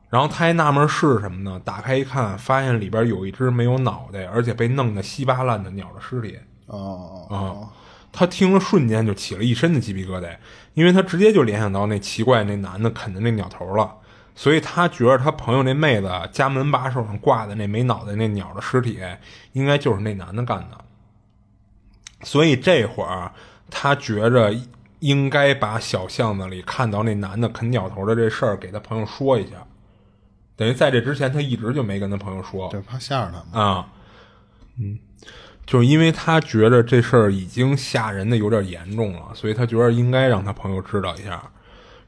[0.10, 1.62] 然后他还纳闷是什么呢？
[1.64, 6.40] 打开一看，发现里边有一只没有脑袋，而且被弄得稀巴烂的鸟的尸体。
[6.70, 7.70] 哦啊、
[8.12, 10.38] 他听了瞬间就起了一身的鸡皮疙瘩，
[10.74, 13.94] 因为他直接就联想到那奇怪那男的啃的那鸟头了，
[14.36, 19.00] 所以他觉得他朋友那妹子家门把手上挂的那没脑袋那鸟的尸体，
[19.54, 20.78] 应该就是那男的干的。
[22.24, 23.32] 所以这会儿
[23.70, 24.54] 他觉着
[25.00, 29.66] 应该把小巷子里看到那男的啃鸟头的这事儿给他朋友说一下，
[30.56, 32.68] 等于在这之前他一直就没跟他朋友说。
[32.70, 33.66] 对，怕吓着他嘛。
[33.66, 33.88] 啊，
[34.78, 35.00] 嗯，
[35.70, 41.40] 就是因为他觉得这事儿已经吓人的有点严重了，所以他觉得应该让他朋友知道一下。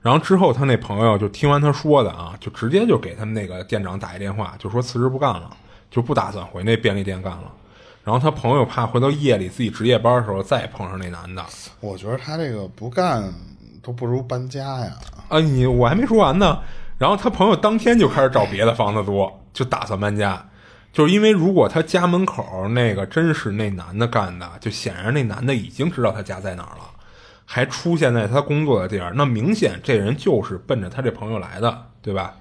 [0.02, 5.56] 然后之后他那朋友就听完他说的啊，就直接就给他们那个店长打一电话，就说辞职不干了，
[5.92, 7.52] 就不打算回那便利店干了。
[8.04, 11.46] 然后他朋友怕回到夜里自己值夜班的时候再碰上那男的，
[11.82, 13.32] 我觉得他这个不干
[13.84, 14.92] 都不如搬家呀。
[15.30, 16.58] 啊，你我还没说完呢。
[16.98, 20.44] 然后他朋友当天就开始找别的房子租，就打算搬家。
[20.92, 26.84] 就是因为如果他家门口那个真是那男的干的，就显然那男的已经知道他家在哪儿了，
[27.46, 32.36] 还出现在他工作的地儿，那明显这人就是奔着他这朋友来的，对吧？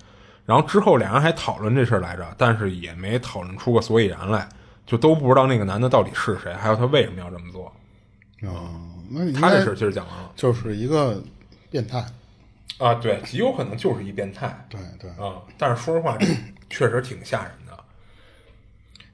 [0.46, 4.48] 然后之后俩人还讨论这事儿来着，但是也没讨论出个所以然来，
[4.84, 7.72] 就都不知道那个男的到底是谁，还有他为什么要这么做。
[8.42, 11.22] 哦，那他这事儿其实讲完了就是一个
[11.70, 12.04] 变态。
[12.78, 14.66] 啊，对，极有可能就是一变态。
[14.68, 16.18] 对对，啊、但是说实话，
[16.68, 17.69] 确实挺吓人的。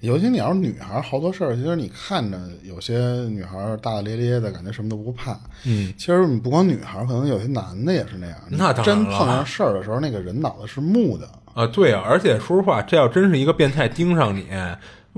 [0.07, 2.99] 尤其你要是女孩儿，好多事儿，其实你看着有些
[3.29, 5.39] 女孩儿大大咧咧的感觉，什么都不怕。
[5.65, 8.37] 嗯，其实你不光女孩儿，可能有些男的也是那样。
[8.49, 11.29] 那当然了真碰上事儿的时候，那个人脑子是木的。
[11.55, 14.47] 啊，对啊，而且说实话，这要真是一个变态盯上你，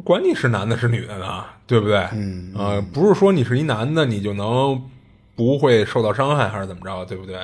[0.04, 2.06] 管你是男的是女的呢，对不对？
[2.12, 4.80] 嗯啊，不是说你是一男的，你就能
[5.34, 7.40] 不会受到伤害，还是怎么着，对不对？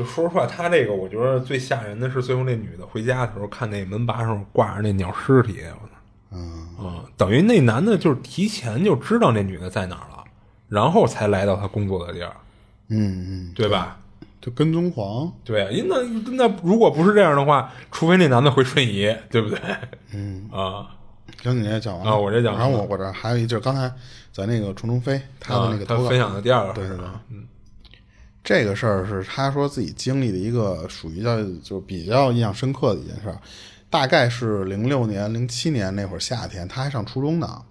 [0.00, 5.92] 就说实话，他这个我觉得最吓人的是最后那女的回家的时候，看那门把上挂着那鸟尸体，我操！
[6.32, 10.24] 嗯，啊，等于那男的就是提前就知道那女的在哪儿了，
[10.68, 12.34] 然后才来到他工作的地儿，
[12.88, 13.98] 嗯嗯，对吧？
[14.40, 15.30] 就跟踪狂。
[15.44, 15.96] 对，因那
[16.32, 19.58] 那如果不是这样的话，除非那男的会瞬移，对不对？
[20.14, 20.96] 嗯，啊，
[21.42, 23.92] 行，你这讲完了啊我这讲完了然后我我这还有一就是刚才
[24.32, 27.46] 在那个虫虫飞他的那个投稿啊他分享的第二个对对对嗯
[28.42, 33.38] 这个事儿是他说自己经历的一个属于叫就比较印象深刻的一件事儿，
[33.90, 37.62] 大概是零六年、零七年那会儿夏天，他还上初中呢。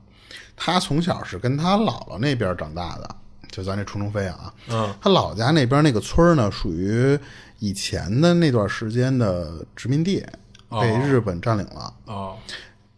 [0.55, 3.15] 他从小是跟他姥姥那边长大的，
[3.49, 4.53] 就咱这初中飞啊。
[4.69, 7.17] 嗯他姥姥家那边那个村儿呢，属于
[7.59, 10.25] 以前的那段时间的殖民地，
[10.69, 11.93] 被日本占领了。
[12.05, 12.37] 哦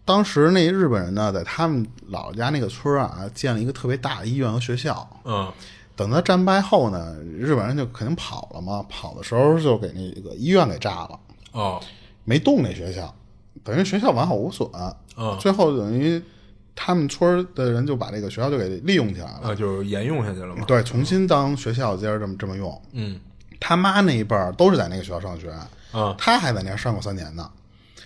[0.03, 5.07] 当时那日本人呢，在他们姥姥家那个村儿啊，建了一个特别大的医院和学校。
[5.23, 5.49] 嗯
[6.01, 11.19] 等他战败后呢，日本人就肯定跑了嘛，跑的时候就给那个医院给炸了，
[11.51, 11.79] 哦
[12.23, 13.13] 没动那学校，
[13.63, 14.67] 等于学校完好无损。
[15.15, 16.19] 嗯最后等于
[16.75, 20.63] 他们村儿的人就把这个学校就给利用起来了，啊，就是沿用下去了嘛。
[20.65, 22.81] 对，重新当学校接着这么这么用。
[22.93, 23.19] 嗯
[23.59, 25.51] 他妈那一辈儿都是在那个学校上学，
[25.91, 27.47] 啊他还在那儿上过三年呢。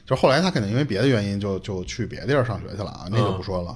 [0.06, 3.76] 就后来他可能因为别的原因就就去别地儿上学去了啊，那就不说了。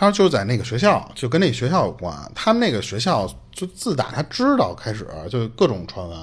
[0.00, 2.16] 他说就在那个学校，就跟那个学校有关。
[2.34, 6.18] 他们那个学校就自打他知道开始，就各种传闻，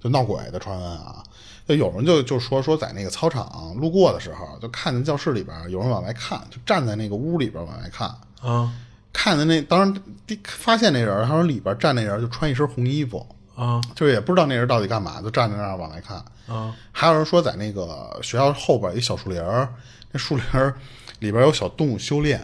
[0.00, 1.20] 就闹鬼的传闻啊。
[1.66, 8.08] 就有人就就说说在那个操场路过的时候，就看见教室里边有人往外看，就站在那个屋里边往外看，
[8.40, 8.72] 啊
[9.12, 16.24] 看见那当时第发现那人，他说里边站那人就穿一身红衣服，啊就是也不知道那人到底干嘛，就站在那儿往外看。
[16.46, 19.68] 啊还有人说在那个学校后边一小树林儿，
[20.12, 20.72] 那树林儿
[21.20, 22.40] 里边有小动物修炼，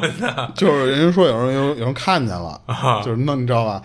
[0.54, 2.60] 就是人家说有人有有人看见了，
[3.04, 3.82] 就是弄你知道吧？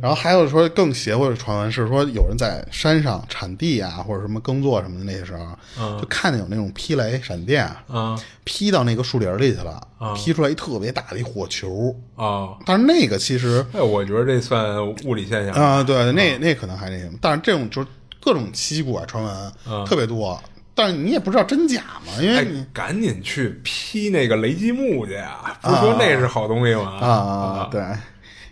[0.00, 5.36] 然后还有说更邪乎的传闻是说有人在山上铲地啊，或者什么耕作什么的那些时
[5.76, 11.94] 候，就看见有那种劈雷闪电啊劈到那个树林里去了，劈出来一特别大的一火球。
[12.16, 12.56] 啊！
[12.66, 15.54] 但是那个其实哎，我觉得这算物理现象。
[15.54, 17.86] 啊、对，那那可能还那什么，但是这种就是
[18.20, 20.40] 各种奇怪传闻、特别多，
[20.78, 25.58] 但是你也不知道真假嘛，因为你哎，赶紧去劈那个雷击木去啊！
[25.60, 26.98] 不是说那是好东西吗？
[27.00, 27.80] 啊啊对。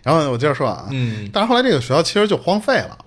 [0.03, 2.97] 然后我接着说啊，嗯，但是后来这个学校其实就荒废了，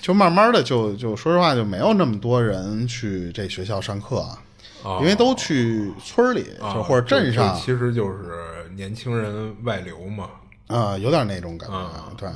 [0.00, 4.38] 就慢慢的就就说实话就没有那么多人去这学校上课啊，
[4.82, 10.28] 哦因为都去村里啊就或者镇上，其实就是年轻人外流嘛。
[10.70, 12.28] 啊、有点那种感觉，啊对，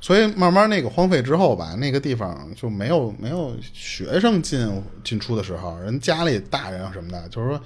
[0.00, 7.60] 所以慢慢那个荒废之后吧，那个地方就没有没有学生进进出的时候，人家里大人啊什么的，就是说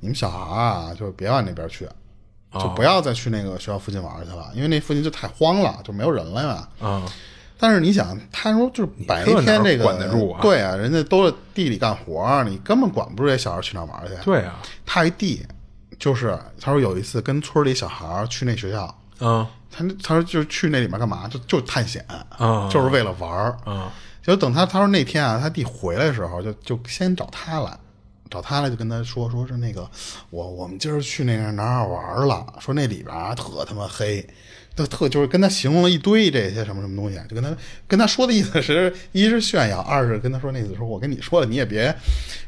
[0.00, 1.88] 你们小孩啊，就别往那边去，
[2.54, 6.68] 就不要再去那个学校附近玩去了，因为那附近就太荒了，就没有人了呀。
[6.80, 7.02] 啊，
[7.58, 14.14] 但是你想，他说就是白天这个管得住啊对啊，人家都在地里干活儿，你根本管不住这小孩去哪儿玩去。
[14.24, 15.46] 对啊，他一地
[15.98, 21.28] 就是他说有一次跟村里小孩儿去那学校，啊他他说就去那里面干嘛？
[21.28, 23.56] 就就探险，啊就是为了玩儿。
[23.64, 23.92] 啊
[24.22, 27.76] 就等他他说那天啊，他弟回来的时候，就就先找他来，
[28.28, 29.88] 找他来就跟他说说是那个
[30.28, 34.24] 我我们今儿去那个哪儿哪玩了，说那里边啊特他妈黑。
[34.76, 37.54] 特特就是跟他形容了一堆这些什么什么东西，就跟他
[37.88, 41.94] 跟他说的意思是，一是炫耀，二是跟他说那意思说，我跟你说了，你也别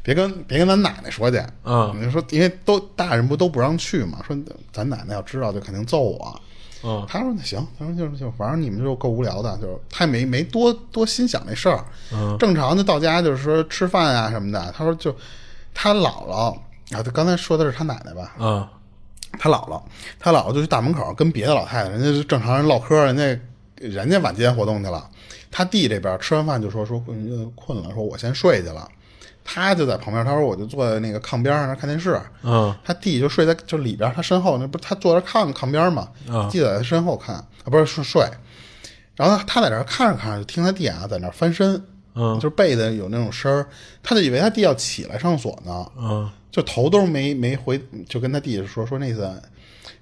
[0.03, 1.93] 别跟别跟咱奶奶说去，嗯。
[2.01, 4.37] 你说因为都大人不都不让去嘛，说
[4.73, 6.41] 咱奶奶要知道就肯定揍我，
[6.85, 11.85] 嗯他说那行，他说就是就反正你们就够无聊的，就是他也没没多多心想那事儿。
[12.13, 14.73] 嗯正常的到家就是说吃饭啊什么的。
[14.77, 15.15] 他说就
[15.73, 16.53] 他姥姥
[16.95, 18.35] 啊，他刚才说的是他奶奶吧？
[18.39, 18.71] 啊
[19.39, 19.81] 他姥姥，
[20.19, 23.23] 他姥姥就去大门口跟别的老太太，人家是正常人唠嗑，人家
[23.77, 25.09] 人家晚间活动去了。
[25.51, 28.87] 他弟这边吃完饭就说说困困了，说我先睡去了。
[29.45, 32.21] 他就在旁边，他说我就坐在那个炕边上那看电视。
[32.43, 32.75] 嗯。
[32.85, 38.23] 他弟就睡在就里边，他身后那不是他坐在炕炕边嘛，啊弟在他身后看啊，不是睡睡，
[39.17, 41.83] 然后他在那儿看着看着，就听他弟啊在那翻身，
[42.15, 42.35] 嗯。
[42.37, 43.67] 就是被子有那种声儿，
[44.03, 46.31] 他就以为他弟要起来上锁呢，嗯。
[46.51, 49.27] 就头都没没回，就跟他弟说说那次，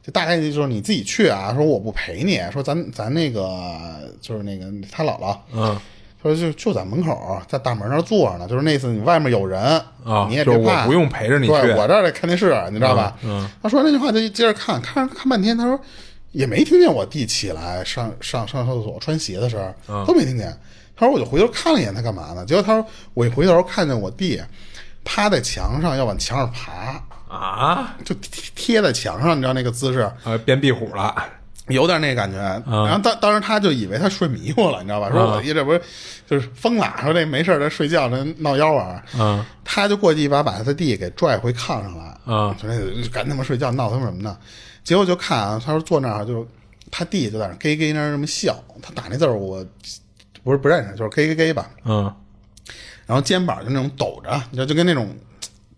[0.03, 5.79] 就大概就是你自己去啊，说我不陪你，说咱咱那个就是那个他姥姥，嗯
[6.23, 9.61] 说就就在门口，在大门那儿坐着呢，就是那次你外面有人
[10.05, 13.17] 啊你也别怕，不用陪着你去对我这儿在看电视，你知道吧？
[13.23, 15.81] 嗯嗯他说那句话就接着看，看看半天，他说
[16.33, 20.55] 也没听见我弟起来上上上厕所穿鞋的声儿，嗯都没听见。
[20.95, 22.45] 他说我就回头看了一眼，他干嘛呢？
[22.45, 24.41] 结果他说我一回头看见我弟
[25.03, 27.03] 趴在墙上要往墙上爬，
[27.35, 31.15] 啊就贴贴在墙上，你知道那个姿势，呃，变壁虎了。
[31.75, 32.39] 有点那感觉。
[32.67, 35.11] 然后当当时他就以为他睡迷糊了，你知道吧？
[35.11, 35.81] 说我弟这不是
[36.29, 39.03] 就是疯了，说这没事儿在睡觉，这闹妖啊。
[39.19, 44.37] 嗯他就过去一把把他弟给拽回炕上来，嗯就那个赶他妈睡觉，闹他妈什么呢？
[44.83, 46.47] 结果就看啊，他说坐那儿就
[46.91, 49.65] 他弟就在那儿咯咯那儿那么笑，他打那字儿我
[50.43, 51.71] 不是不认识，就是咯咯咯吧。
[51.85, 52.15] 嗯
[53.07, 55.13] 然后肩膀就那种抖着，你知道就跟那种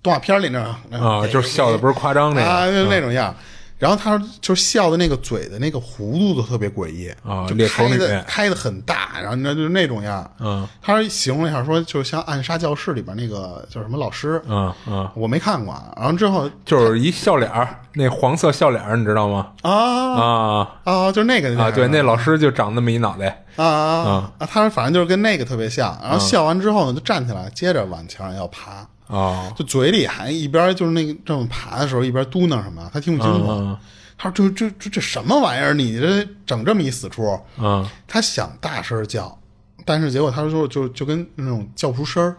[0.02, 3.34] 动画片里那种啊，就是笑的不是夸张那啊，就那种样。
[3.82, 10.30] 然后他说，就是笑的那个嘴的那个弧度都特别诡异就啊裂口开女的开的很大，然后你知道就是那种样。
[10.38, 15.74] 嗯他说形容一下，说就像《暗杀教室》里边那个叫什么老师，嗯嗯，我没看过。
[15.96, 19.48] 然后之后就是一笑脸儿，那黄色笑脸儿，你知道吗？
[19.62, 23.44] 啊啊啊，就那个啊，对，那老师就长那么一脑袋。
[23.56, 25.98] 啊啊啊，他说反正就是跟那个特别像。
[26.00, 33.46] 然后笑完之后呢，就站起来，接着往墙上要爬，哦，就嘴里还一边就是那个这么爬的时候，一边嘟囔什么，他听不清楚。
[33.48, 33.78] 嗯
[34.18, 35.74] 他说：“这这这这什么玩意儿？
[35.74, 39.36] 你这整这么一死出？”嗯他想大声叫，
[39.84, 42.36] 但是结果他说就就跟那种叫不出声儿，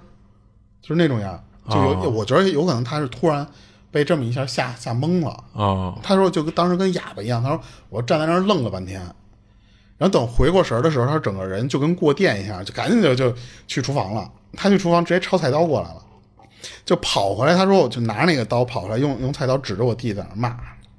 [0.82, 3.46] 就是那种样，就有、哦我觉得有可能他是突然
[3.92, 5.44] 被这么一下吓吓懵了。
[5.52, 7.60] 哦他说就跟当时跟哑巴一样，他说
[7.90, 9.02] 我站在那儿愣了半天，
[9.98, 13.36] 然后等回过神儿的时候，他整个人就跟过电一样，就赶紧就就
[13.68, 14.32] 去厨房了。
[14.54, 16.02] 他去厨房直接抄菜刀过来了，
[16.86, 17.56] 就跑回来。
[17.56, 20.56] 他说我就拿那个刀跑回来，用用菜刀指着我弟在那骂。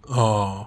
[0.06, 0.66] 哦，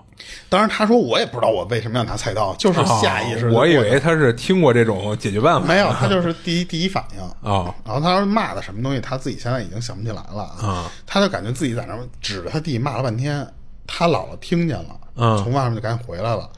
[0.50, 5.68] 当然他说我也不知道我为什么要拿菜刀，就是下意识哦我以为他是听过这种解决办法。
[5.68, 7.24] 没有，他就是第一第一反应。
[7.48, 10.92] 哦然后他说骂的什么东西，他自己现在已经想不起来了啊。
[11.06, 13.48] 他就感觉自己在那儿指着他弟骂了半天，
[13.86, 16.50] 他姥姥听见了，嗯从外面就赶紧回来了。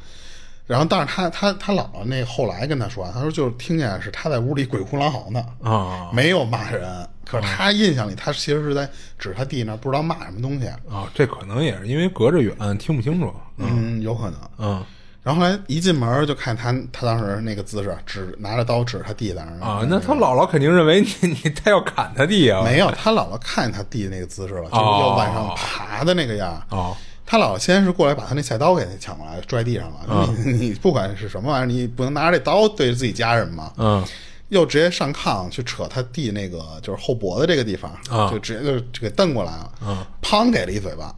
[0.66, 7.06] 然后，但是他他他姥姥那后来跟他说，他说就是听见是他在屋里鬼哭狼嚎呢，啊没有骂人。
[7.30, 10.68] 可是他印象里，他其实是在指他弟那儿，不知道骂什么东西。
[10.90, 13.34] 哦，这可能也是因为隔着远听不清楚。
[13.58, 14.40] 嗯，有可能。
[14.58, 14.84] 嗯
[15.22, 21.08] 然后后来一进门就看他他当时那个姿势，指拿着刀指他弟在那儿啊，那他姥姥肯定认为你
[21.44, 22.64] 你他要砍他弟啊。
[22.64, 26.60] 没有，他姥姥看见他弟那个姿势了，就是哦要往上爬的那个样。
[26.70, 29.98] 哦他姥姥先是过来把他那菜刀给他抢过来，拽地上了。
[30.10, 33.72] 嗯 你你不管是什么玩意儿，你不能拿着这刀对着自己家人嘛。
[33.78, 34.04] 嗯
[34.50, 38.30] 又直接上炕去扯他弟那个就是后脖子这个地方，啊。
[38.30, 41.16] 就直接就就给瞪过来了，砰给了一嘴巴，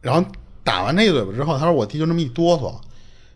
[0.00, 0.24] 然后
[0.62, 2.74] 打完那一嘴巴之后，他说我弟就那么一哆嗦，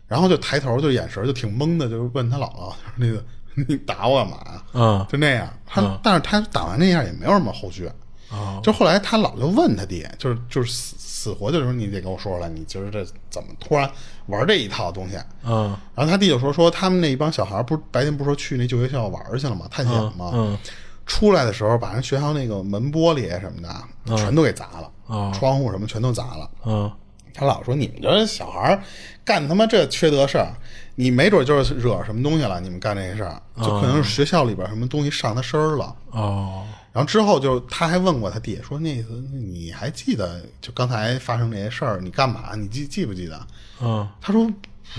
[0.07, 3.23] 然后就抬头就眼神就挺懵的，就是问他姥姥那个
[3.67, 4.37] 你打我干嘛？
[4.37, 4.63] 呀？
[4.73, 7.89] 嗯就那样，他、但是他打完那样也没有什么后续，
[8.31, 13.89] 哦就后来他姥姥就问他弟，就是就是死死活就说你得跟我说出来，你今儿这怎么突然
[14.27, 15.17] 玩这一套东西？
[15.43, 19.67] 嗯然后他弟就说说他们那一帮小孩不是白天不是说去那旧学校玩去了吗？
[19.69, 20.31] 探险吗？
[20.33, 20.57] 嗯
[21.05, 26.49] 出来的时候把人学校那个门玻璃什么的、全都给砸了，哦窗户什么全都砸了。
[26.65, 26.91] 嗯
[27.33, 28.83] 他老说你们这小孩儿
[29.25, 30.53] 干他妈这缺德事儿，
[30.95, 35.95] 你没准就是惹什么东西了，你们干这些事儿，就可能是学校里边什么东西上他身儿了。
[36.11, 42.55] 哦然后之后就他还问过他弟说那次你还记得就刚才发生这些事儿你干嘛？
[42.55, 43.47] 你记记不记得？
[43.81, 44.49] 嗯他说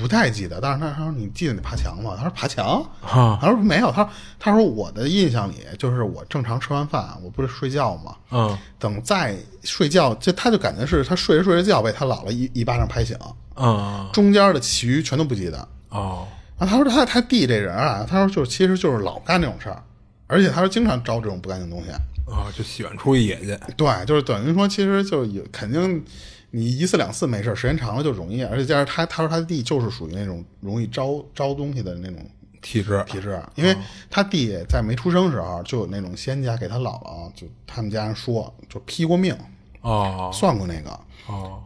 [0.00, 2.14] 不太记得，但是他他说你记得你爬墙吗？
[2.16, 2.80] 他说爬墙。
[3.02, 8.14] 啊他说没有，他说他说我的印象里就是我正常吃完饭，我不是睡觉吗？
[8.30, 13.16] 嗯等再睡觉，就他就感觉是他睡着睡着觉被他姥姥一一巴掌拍醒，
[13.56, 15.68] 嗯中间的其余全都不记得。
[15.88, 16.26] 哦
[16.56, 19.82] 啊他说他他弟这人啊，他说就其实就是老干这种事儿，
[20.30, 21.90] 而且他说经常招这种不干净东西。
[22.30, 23.58] 啊，就喜欢出去野去。
[23.76, 26.04] 对，就是等于说，其实就有肯定
[26.52, 28.44] 你一次两次没事，时间长了就容易。
[28.44, 32.24] 而且加上他他说他弟就是属于那种容易招招东西的那种
[32.62, 33.76] 体质体质，因为
[34.08, 39.36] 他弟在没出生时候就有那种仙家给他姥姥，就他们家人说就批过命，
[39.80, 40.90] 哦算过那个。
[41.26, 41.62] 哦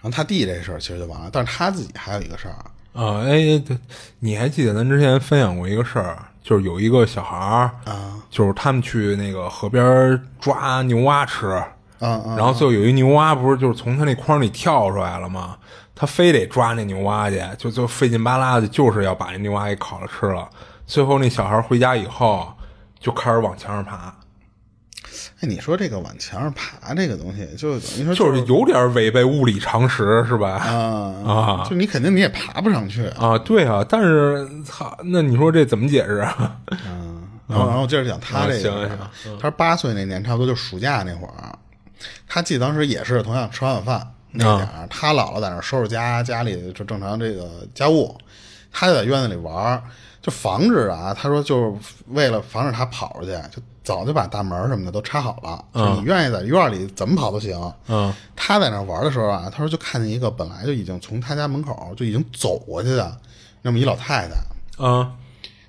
[0.00, 2.54] 然后他弟这事儿其实就完了，但是他自己还有一个事儿，
[2.92, 3.76] 啊哎，对，
[4.20, 11.62] 你还记得咱之前分享过一个事儿，就是有一个小孩儿啊，就是他们去那个河边抓牛蛙吃，
[11.98, 15.58] 然后最后有一牛蛙不是就是从他那筐里跳出来了吗？
[15.94, 20.48] 他非得抓那牛蛙去，就就费劲巴拉的，就是要把那牛蛙给烤了吃了。
[20.86, 22.50] 最后那小孩回家以后
[22.98, 24.14] 就开始往墙上爬，
[25.40, 30.50] 哎，你说这个往墙上爬这个东西，就等于说就是有点违背物理常识，是吧？
[30.56, 36.56] 啊啊 就你肯定你也爬不上去，啊，对啊，但是操，那你说这怎么解释啊？
[36.86, 41.58] 嗯然后，然后接着讲他这个，啊行他八岁那年，差不多就暑假那会儿，
[42.28, 48.14] 他记得当时也是同样吃完晚饭那点儿，他姥姥在那儿收拾家家里就正常这个家务，
[48.70, 49.82] 他就在院子里玩儿，
[50.28, 51.72] 就防止啊，他说就是
[52.08, 57.58] 为了防止他跑出去，就早就把大门什么的都插好了，就你愿意在院里怎么跑都行。
[57.86, 63.16] 嗯他在那儿玩的时候啊，他说就看见一个本来就已经从他家门口就已经走过去的
[63.62, 64.36] 那么一老太太。
[64.78, 65.10] 嗯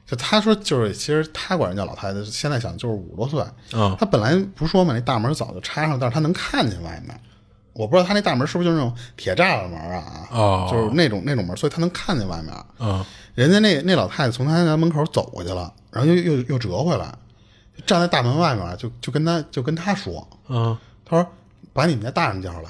[0.06, 3.42] 就他说，就是其实他管人叫老太太，现在想就是五十多岁。
[3.74, 7.18] 嗯他本来不是说嘛，那大门早就插上，但是他能看见外面。
[7.80, 10.28] 我不知道他那大门是不是就是那种铁栅栏门啊？
[10.32, 12.54] 哦就是那种那种门，所以他能看见外面。
[12.78, 13.06] 嗯
[13.36, 17.06] 人家那那老太太从他家门口走过去了，然后又又又折回来，
[17.78, 21.26] 就站在大门外面，就就跟他就跟他说，嗯他说
[21.72, 22.70] 把你们家大人叫来，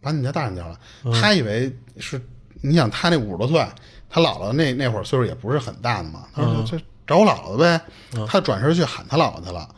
[0.00, 0.74] 把你们家大人叫来。
[1.04, 2.18] 嗯他以为是，
[2.62, 3.62] 你想他那五十多岁，
[4.08, 6.24] 他姥姥那那会儿岁数也不是很大的嘛。
[6.34, 7.78] 他说就找我姥姥呗。
[8.26, 9.68] 他转身去喊他姥姥去了，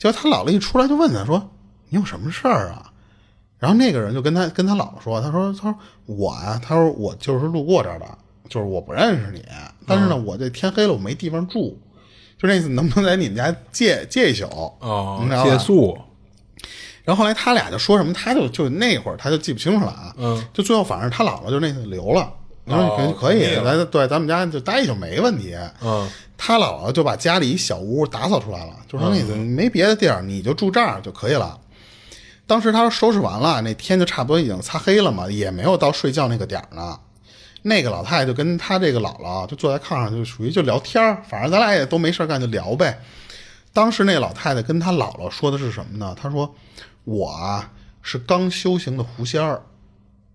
[0.00, 1.48] 结果他姥姥一出来就问他说
[1.90, 2.89] ：“你有什么事儿啊？”
[3.60, 5.74] 然后那个人就跟他跟他姥姥说：“他说他说
[6.06, 8.06] 我啊、他说我就是路过这儿的，
[8.48, 9.44] 就是我不认识你，
[9.86, 11.78] 但是呢，我这天黑了我没地方住，
[12.40, 14.46] 就那意思，能不能在你们家借借一宿？
[14.80, 15.96] 哦你知道，吧借宿
[17.04, 22.32] 然后后来他俩就说什么，他就就那会儿他就记不清楚了啊，嗯，就最后反正他姥姥就那次留了，
[22.64, 26.08] 然后哦可以，同意了咱对咱们家就待一宿没问题，嗯
[26.38, 31.58] 他姥姥就把家里一小屋打扫出来了，就说那意思没别的地儿，你就住这儿就可以了。
[32.50, 36.98] 当时他收拾完了，那天就差不多已经擦黑了嘛，也没有到睡觉那个点儿呢。
[37.62, 42.98] 那个老太太就跟他这个姥姥就坐在炕上，就属于就聊天儿反正咱俩也都没事儿干，就聊呗。
[43.72, 46.12] 当时那老太太跟他姥姥说的是什么呢？
[46.20, 46.52] 她说
[47.06, 47.70] ：“我啊
[48.02, 49.62] 是刚修行的狐仙儿，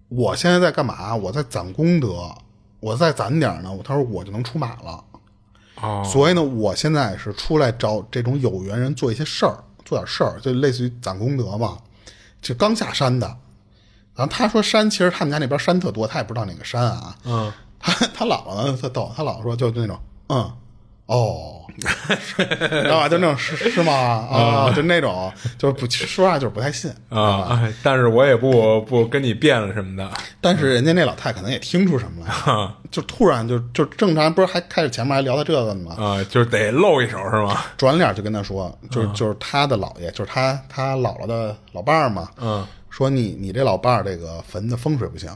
[0.08, 1.14] 我现在在干嘛？
[1.14, 2.34] 我在攒功德，
[2.80, 3.78] 我再攒点儿呢。
[3.84, 5.04] 她说我就能出马了。
[5.82, 11.78] 哦所以呢，我现在是出来找这种有缘人做一些事儿，做点事儿，就类似于攒功德嘛。
[12.46, 13.26] 就刚下山的，
[14.16, 17.16] 然后他说山其实他们家那边山特多，他也不知道哪个山啊。
[17.24, 20.00] 嗯他 他姥姥呢特逗，他姥姥说就那种
[20.30, 20.52] 嗯
[21.08, 21.86] 哦，知
[22.90, 23.08] 道吧？
[23.10, 23.94] 就那种是是吗？
[23.94, 26.90] 啊，就那种就是不说实话就是不太信。
[27.10, 30.10] 啊，哎但是我也不不跟你辩了什么的
[30.42, 35.96] 但是人家那老太可能也听出什么来，啊 就突然就就正常不是还开始前面还聊到这个呢吗？
[36.04, 37.62] 啊，就是得露一手是吗？
[37.78, 45.30] 转脸就跟他说，就是就是他的姥爷，就是他他姥姥的老伴儿嘛，嗯说你你这老伴儿这个坟的风水不行，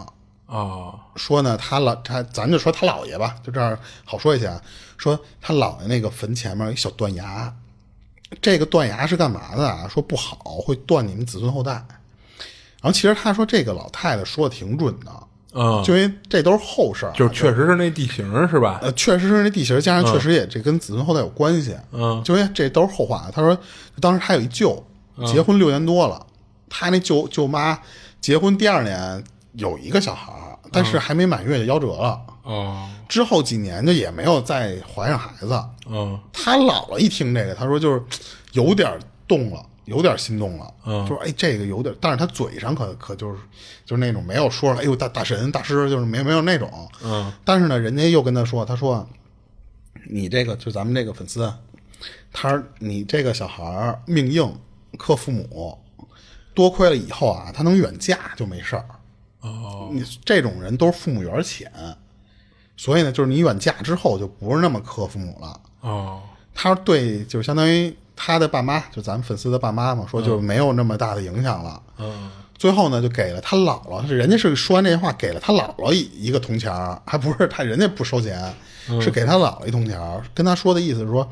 [0.47, 4.59] 哦，说呢，他老他咱就说他姥爷吧，就这样好说一些啊。
[4.99, 7.51] 说他姥爷那个坟前面有一小断崖，
[8.39, 9.87] 这个断崖是干嘛的啊？
[9.87, 11.71] 说不好会断你们子孙后代。
[12.81, 15.11] 然后其实他说这个老太太说的挺准的，
[15.53, 18.79] 嗯，就因为这都是后事儿啊，就确实是那地形是吧？
[18.81, 21.75] 呃，确实是那地形，加上确实也这跟子孙后代有关系。
[21.91, 23.29] 嗯，就因为这都是后话。
[23.33, 23.57] 他说，
[23.99, 24.85] 当时他有一舅，
[25.25, 26.25] 结婚六年多了，
[26.69, 27.79] 他那舅舅妈
[28.21, 29.23] 结婚第二年
[29.53, 32.21] 有一个小孩儿，但是还没满月就夭折了。
[32.43, 35.63] 哦，之后几年就也没有再怀上孩子。
[35.87, 38.03] 嗯他姥姥一听这个，他说就是
[38.53, 43.37] 有点动了，有点心动了，嗯就说哎这个有点，但是他嘴上可可就是
[43.85, 49.07] 就是那种没有说了，哎呦大大神大师，就是没没有那种，嗯但是呢，人家又跟他说，他说
[50.09, 51.59] 你这个就咱们这个粉丝，啊
[52.31, 54.55] 他说你这个小孩命硬，
[54.97, 55.77] 克父母，
[56.53, 58.85] 多亏了以后啊，他能远嫁就没事儿。
[59.41, 61.71] 哦你这种人都是父母缘儿浅，
[62.79, 65.59] 所以呢，就是你远嫁之后就不是那么克父母了。
[65.81, 66.21] 哦
[66.55, 71.81] 他说对，就是相当于他的爸妈，就咱们粉丝的爸妈嘛，说就没有那么大的影响了。
[71.97, 78.53] 嗯最后呢，就给了他姥姥，是人家是说完这话，给了他姥姥一一个铜钱儿还不是他人家不收钱，
[79.01, 81.29] 是给他姥姥一铜钱儿跟他说的意思是说，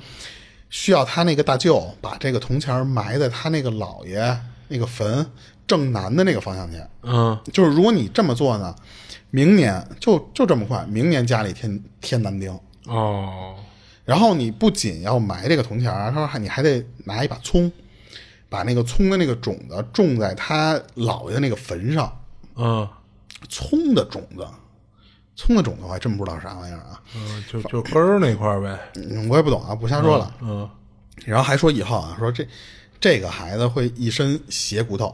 [0.70, 4.38] 需要他那个大舅把这个铜钱儿埋在他那个姥爷
[4.68, 5.26] 那个坟
[5.66, 6.78] 正南的那个方向去。
[7.04, 8.76] 嗯就是如果你这么做呢，
[9.30, 12.58] 明年就就这么快，明年家里添添男丁。
[12.86, 13.56] 哦
[14.06, 17.70] 然后你不仅要埋这个铜钱儿，他说还你还得拿一把葱，
[18.48, 22.18] 把那个葱的那个种子种在他姥爷的那个坟上。
[22.56, 22.88] 嗯
[23.50, 24.48] 葱的种子，
[25.36, 28.80] 葱的种子我还真不知道啥玩意儿啊，嗯，就就根儿那块儿呗。
[28.96, 30.34] 嗯我也不懂啊，不瞎说了。
[30.42, 30.70] 嗯
[31.26, 32.48] 然后还说以后啊，说这
[33.00, 35.14] 这个孩子会一身邪骨头，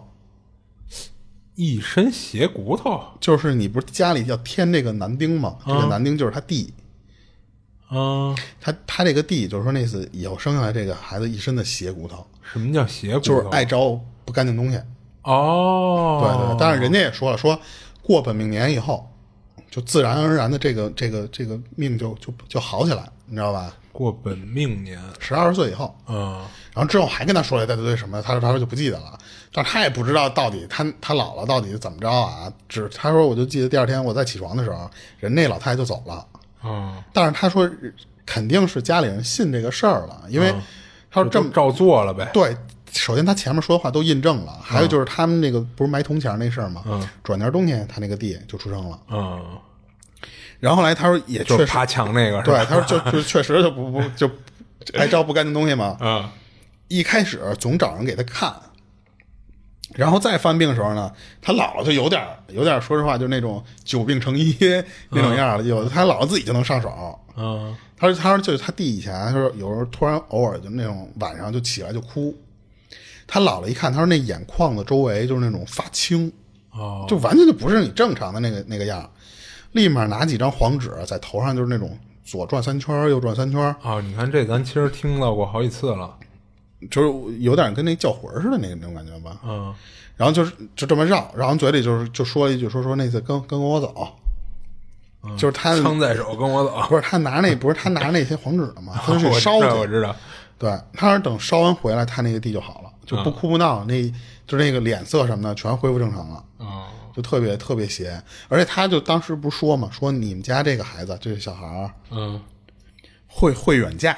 [1.56, 3.02] 一身邪骨头。
[3.20, 5.58] 就是你不是家里要添这个男丁吗？
[5.66, 6.74] 这个男丁就是他弟，
[7.92, 13.22] 嗯，他他这个弟就是说那次以后生下来这个孩子一身的邪骨头，什么叫邪骨头？
[13.22, 14.80] 就是爱招不干净东西。
[15.24, 17.58] 哦，对对，但是人家也说了，说
[18.02, 19.10] 过本命年以后，
[19.72, 23.74] 就自然而然的这个这个这个命就就就好起来，你知道吧？
[23.94, 25.00] 过本命年。
[25.20, 26.44] 十二岁以后，嗯
[26.74, 29.18] 然后之后还跟他说了一大堆什么，他说他说就不记得了，
[29.54, 32.52] 但他也不知道到底他他姥姥到底是怎么着啊？
[32.68, 34.90] 只他说我就记得第二天我在起床的时候，
[35.20, 36.26] 人那老太太就走了，
[36.64, 37.70] 嗯，但是他说
[38.26, 40.54] 肯定是家里人信这个事儿了，因为
[41.12, 42.28] 他说这么就照做了呗。
[42.34, 42.58] 对，
[42.92, 46.82] 首先他前面说的话都印证了，还有就是他们那个不是埋铜钱那事儿吗？
[46.88, 49.40] 嗯，转年冬天他那个地就出生了，嗯，
[50.60, 54.28] 然后后来他说也确实，就是爬墙那个对，他说就就确实就不不就
[54.96, 56.28] 爱招不干净东西嘛， 嗯
[56.88, 58.54] 一开始总找人给他看，
[59.96, 61.12] 然后再犯病的时候呢，
[61.42, 64.58] 他姥姥就有点有点，说实话，就那种久病成医
[65.10, 65.64] 那种样了。
[65.64, 67.20] 有的他姥姥自己就能上手。
[67.36, 72.36] 嗯他说，他说就是他弟以前，他说有时候突然偶尔就那种晚上就起来就哭。
[73.26, 76.32] 他姥姥一看，他说那眼眶子周围就是那种发青，
[76.72, 79.10] 哦就完全就不是你正常的那个那个样，
[79.72, 86.14] 立马拿几张黄纸在头上就是那种左转三圈右转三圈，哦，你看这咱其实听到过好几次了。
[86.90, 89.40] 就是有点跟那叫魂似的那个那种感觉吧。
[89.44, 89.74] 嗯
[90.16, 94.08] 然后就是就这么绕，然后嘴里就是就说了一句说说那次跟跟我走，
[95.36, 96.80] 就是他枪在手，跟我走。
[96.88, 98.94] 不是他拿那不是他拿那些黄纸的吗？
[99.04, 100.16] 他就去烧知道，我，知道。
[100.60, 104.04] 对，他是等烧完回来，他那个地就好了，就不哭不闹，那
[104.46, 106.44] 就那个脸色什么的全恢复正常了。
[106.60, 106.86] 哦
[107.16, 108.20] 就特别特别邪，
[108.50, 112.42] 而且他就当时不是说嘛，说你们家这个孩子，这个小孩儿嗯，
[113.28, 114.18] 会会远嫁，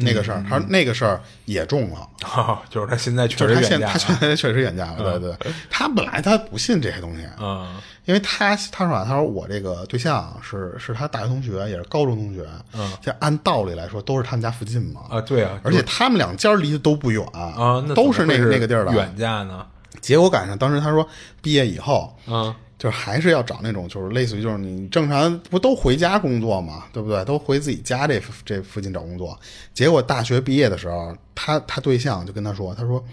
[0.00, 3.98] 那个事儿，他说那个事儿也中了， 哦，就是他现在确实远嫁现他。
[3.98, 7.66] 现在确实远嫁了，对对， 他本来他不信这些东西，嗯
[8.04, 18.92] 因为他他说啊，他说我这个对象是是他大学同学，也是高中同学，嗯，就按道理来说都是他们家附近嘛，啊，对啊，而且他们两家离得都不远啊，那都是那那个地儿的。
[18.94, 19.66] 远嫁呢。
[20.00, 21.06] 结果赶上当时他说
[21.42, 27.24] 毕业以后，嗯就是还是要找那种就是类似于就是你正常不都回家工作嘛，对不对？
[27.24, 29.38] 都回自己家这这附近找工作。
[29.74, 33.04] 结果大学毕业的时候，他他对象就跟他说，他说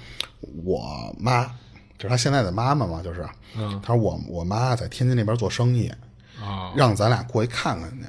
[0.63, 1.45] 我妈
[1.97, 3.27] 就是他现在的妈妈嘛，就是，
[3.57, 5.91] 嗯，他说我我妈在天津那边做生意，
[6.39, 8.05] 啊让咱俩过去看看去。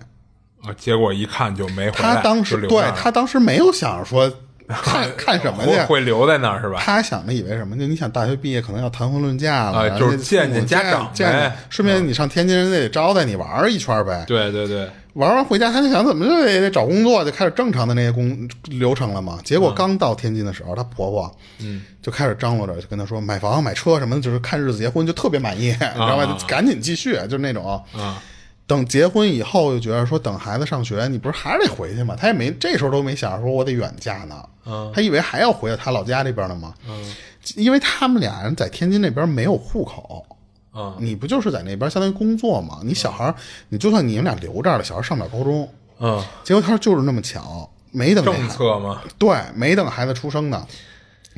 [0.68, 2.16] 啊，结果一看就没回来。
[2.16, 4.30] 他当时对他当时没有想着说
[4.82, 5.70] 看看什么去？
[5.70, 6.80] 会会留在那儿是吧？
[6.80, 7.76] 他想的以为什么？
[7.78, 14.24] 就你想大学毕业可能要谈婚论嫁了，就是见见家长见见顺便你上天津人家得招待你玩儿一圈儿呗。
[14.26, 19.38] 对对对，玩完回家，他就想怎么就得得找工作，就开始正常的那些工流程了嘛。
[19.44, 26.26] 结果刚到天津的时候，她婆婆嗯就开始张罗着，就跟她说买房买车什么的，就是看日子结婚，就特别满意，你知道吧？
[26.38, 27.64] 就赶紧继续，就是那种。
[27.94, 28.20] 啊
[28.66, 32.16] 等结婚以后，又觉得说等孩子上学，你不是还是得回去吗？
[32.18, 36.74] 他也没这时候都没想着说我得远嫁呢，嗯他以为还要回到他老家这边呢嘛。
[36.88, 37.14] 嗯
[37.54, 40.26] 因为他们俩人在天津那边没有户口，
[40.72, 42.80] 啊你不就是在那边相当于工作嘛？
[42.82, 43.34] 你小孩儿，
[43.68, 50.66] 你就算你们俩留这儿了，小孩儿上不了高中，嗯，结果他说就是那么巧，没等政策嘛，对，没等孩子出生呢，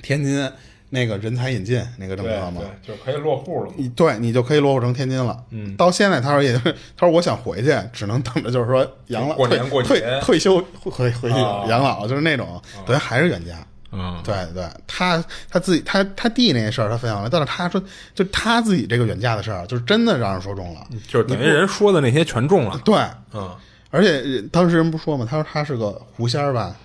[0.03, 0.51] 天津
[0.91, 3.73] 那个人才引进那个政策嘛，对，就可以落户了。
[3.77, 5.43] 你对你就可以落户成天津了。
[5.51, 13.55] 嗯，到现在他说也就是， 他说我想回去，只能等着就是说养老过年退过节退退休回回去啊养老，就是那种，等于还是远嫁。
[13.91, 17.83] 嗯，对对，他他自己他他弟那事儿他分享了，但是他说
[18.15, 20.87] 就他自己这个远嫁的事儿，就是真的让人说中了。
[21.07, 22.79] 就是等于人说的那些全中了。
[22.85, 22.95] 对，
[23.33, 23.51] 嗯，
[23.91, 26.77] 而且呃当时人不说嘛，他说他是个狐仙儿吧，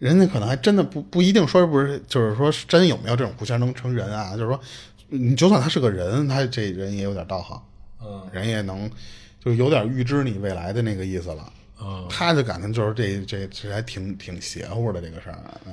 [0.00, 4.32] 人家可能还真的不不一定说不是，就是说真有没有这种狐仙能成人啊？
[4.32, 4.60] 就是说，
[5.06, 7.62] 你就算他是个人，他这人也有点道行，
[8.02, 8.90] 嗯，人也能
[9.38, 11.52] 就有点预知你未来的那个意思了。
[11.80, 15.72] 嗯，他就感觉就是这这这还挺挺邪乎的这个事儿，嗯。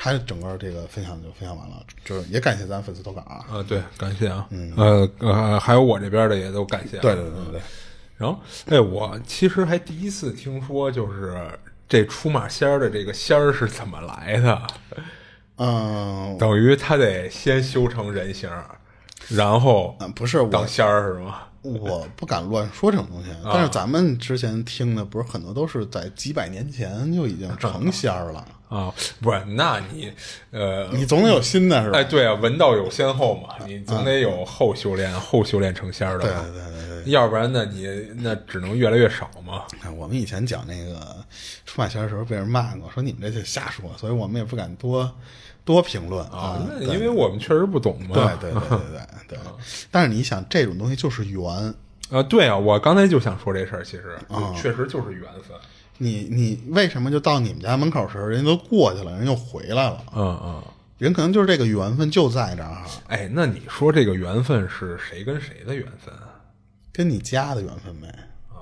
[0.00, 3.44] 他整个这个分享就分享完了，就是也感谢咱粉丝投稿啊。
[3.50, 6.98] 啊，对，感谢啊，嗯，呃呃，还有我这边的也都感谢。
[6.98, 7.60] 对对对对对，
[8.16, 11.50] 然后，哎，我其实还第一次听说，就是
[11.88, 14.62] 这出马仙儿的这个仙儿是怎么来的，
[15.56, 18.50] 嗯，等于他得先修成人形，
[19.28, 21.47] 然后嗯不是当仙儿是吗？
[21.62, 30.12] 我不敢乱说这种东西，但是咱们之前听的不是很多都是在几百年前就已经成仙儿了，啊，不是，那你
[30.50, 31.98] 呃，你总得有新的是吧？
[31.98, 37.86] 哎，对啊，文道有先后嘛，你总得有后修炼，后修炼成仙儿的对，对对对要不然呢，你
[38.16, 39.64] 那只能越来越少嘛。
[39.82, 41.16] 对，我们以前讲那个
[41.64, 45.10] 出马仙儿的时候被人骂过，说你们这些瞎说，所以我们也不敢多
[45.68, 46.66] 多评论啊啊，。
[46.80, 48.14] 那因为我们确实不懂嘛。
[48.14, 49.38] 对对对对对 对，
[49.90, 51.44] 但是你想，这种东西就是缘，
[52.10, 55.54] 啊，对啊，我刚才就想说这事儿，其实啊确实就是缘分。
[55.98, 60.02] 你你为什么就到你们家门口时候，人家都过去了，人又回来了？
[60.16, 60.62] 嗯嗯，
[60.96, 66.40] 人可能就是这个缘分就在这儿，哎，那你说这个缘分是谁跟谁的缘分啊？
[66.92, 68.08] 跟你家的缘分呗。
[68.48, 68.56] 啊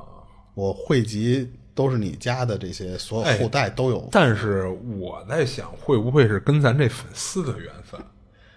[0.54, 4.08] 我汇集都是你家的这些所有后代都有。
[4.10, 4.66] 但是
[4.98, 8.00] 我在想，会不会是跟咱这粉丝的缘分？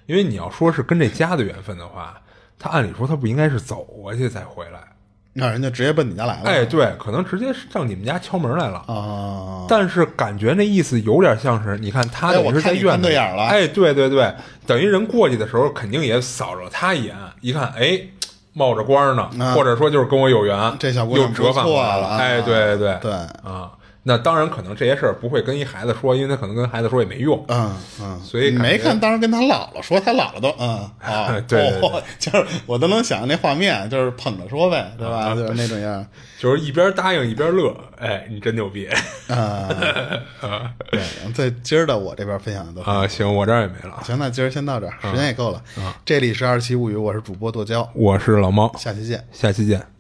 [0.08, 2.20] 因为你要说是跟这家的缘分的话，
[2.58, 4.80] 他按理说他不应该是走过去再回来。
[5.34, 6.50] 那人家直接奔你家来了。
[6.50, 8.80] 哎，对，可能直接上你们家敲门来了。
[8.88, 14.34] 啊，但是感觉那意思有点像是，你看他等于是在院子眼了哎，对对对，
[14.66, 18.02] 等于人过去的时候肯定也扫着他一眼，一看，哎，
[18.60, 19.54] 冒着光呢，啊。
[19.54, 22.18] 或者说就是跟我有缘，这小姑又折返过来错了啊。
[22.18, 23.12] 哎，对对对。
[23.12, 23.72] 啊，
[24.10, 35.36] 那当然可能这些事儿不会跟一孩子说，因为他可能跟孩子说也没用，嗯嗯，所以你没看，当时跟他姥姥说，他姥姥都嗯啊， 对对对哦 就是我都能想象那画面，就是捧着说呗，对吧？
[35.36, 36.04] 就是那种样
[36.42, 38.88] 就是一边答应一边乐，哎，你真牛逼
[39.28, 39.70] 啊。
[40.90, 41.00] 对，
[41.36, 43.08] 这今儿的我这边分享的都啊！
[43.08, 45.62] 行，我这儿也没了，行，那今儿先到这儿，时间也够了。
[46.04, 49.24] 这里是二七物语，我是主播剁椒，我是老猫，下期见。
[49.32, 49.99] 下期见。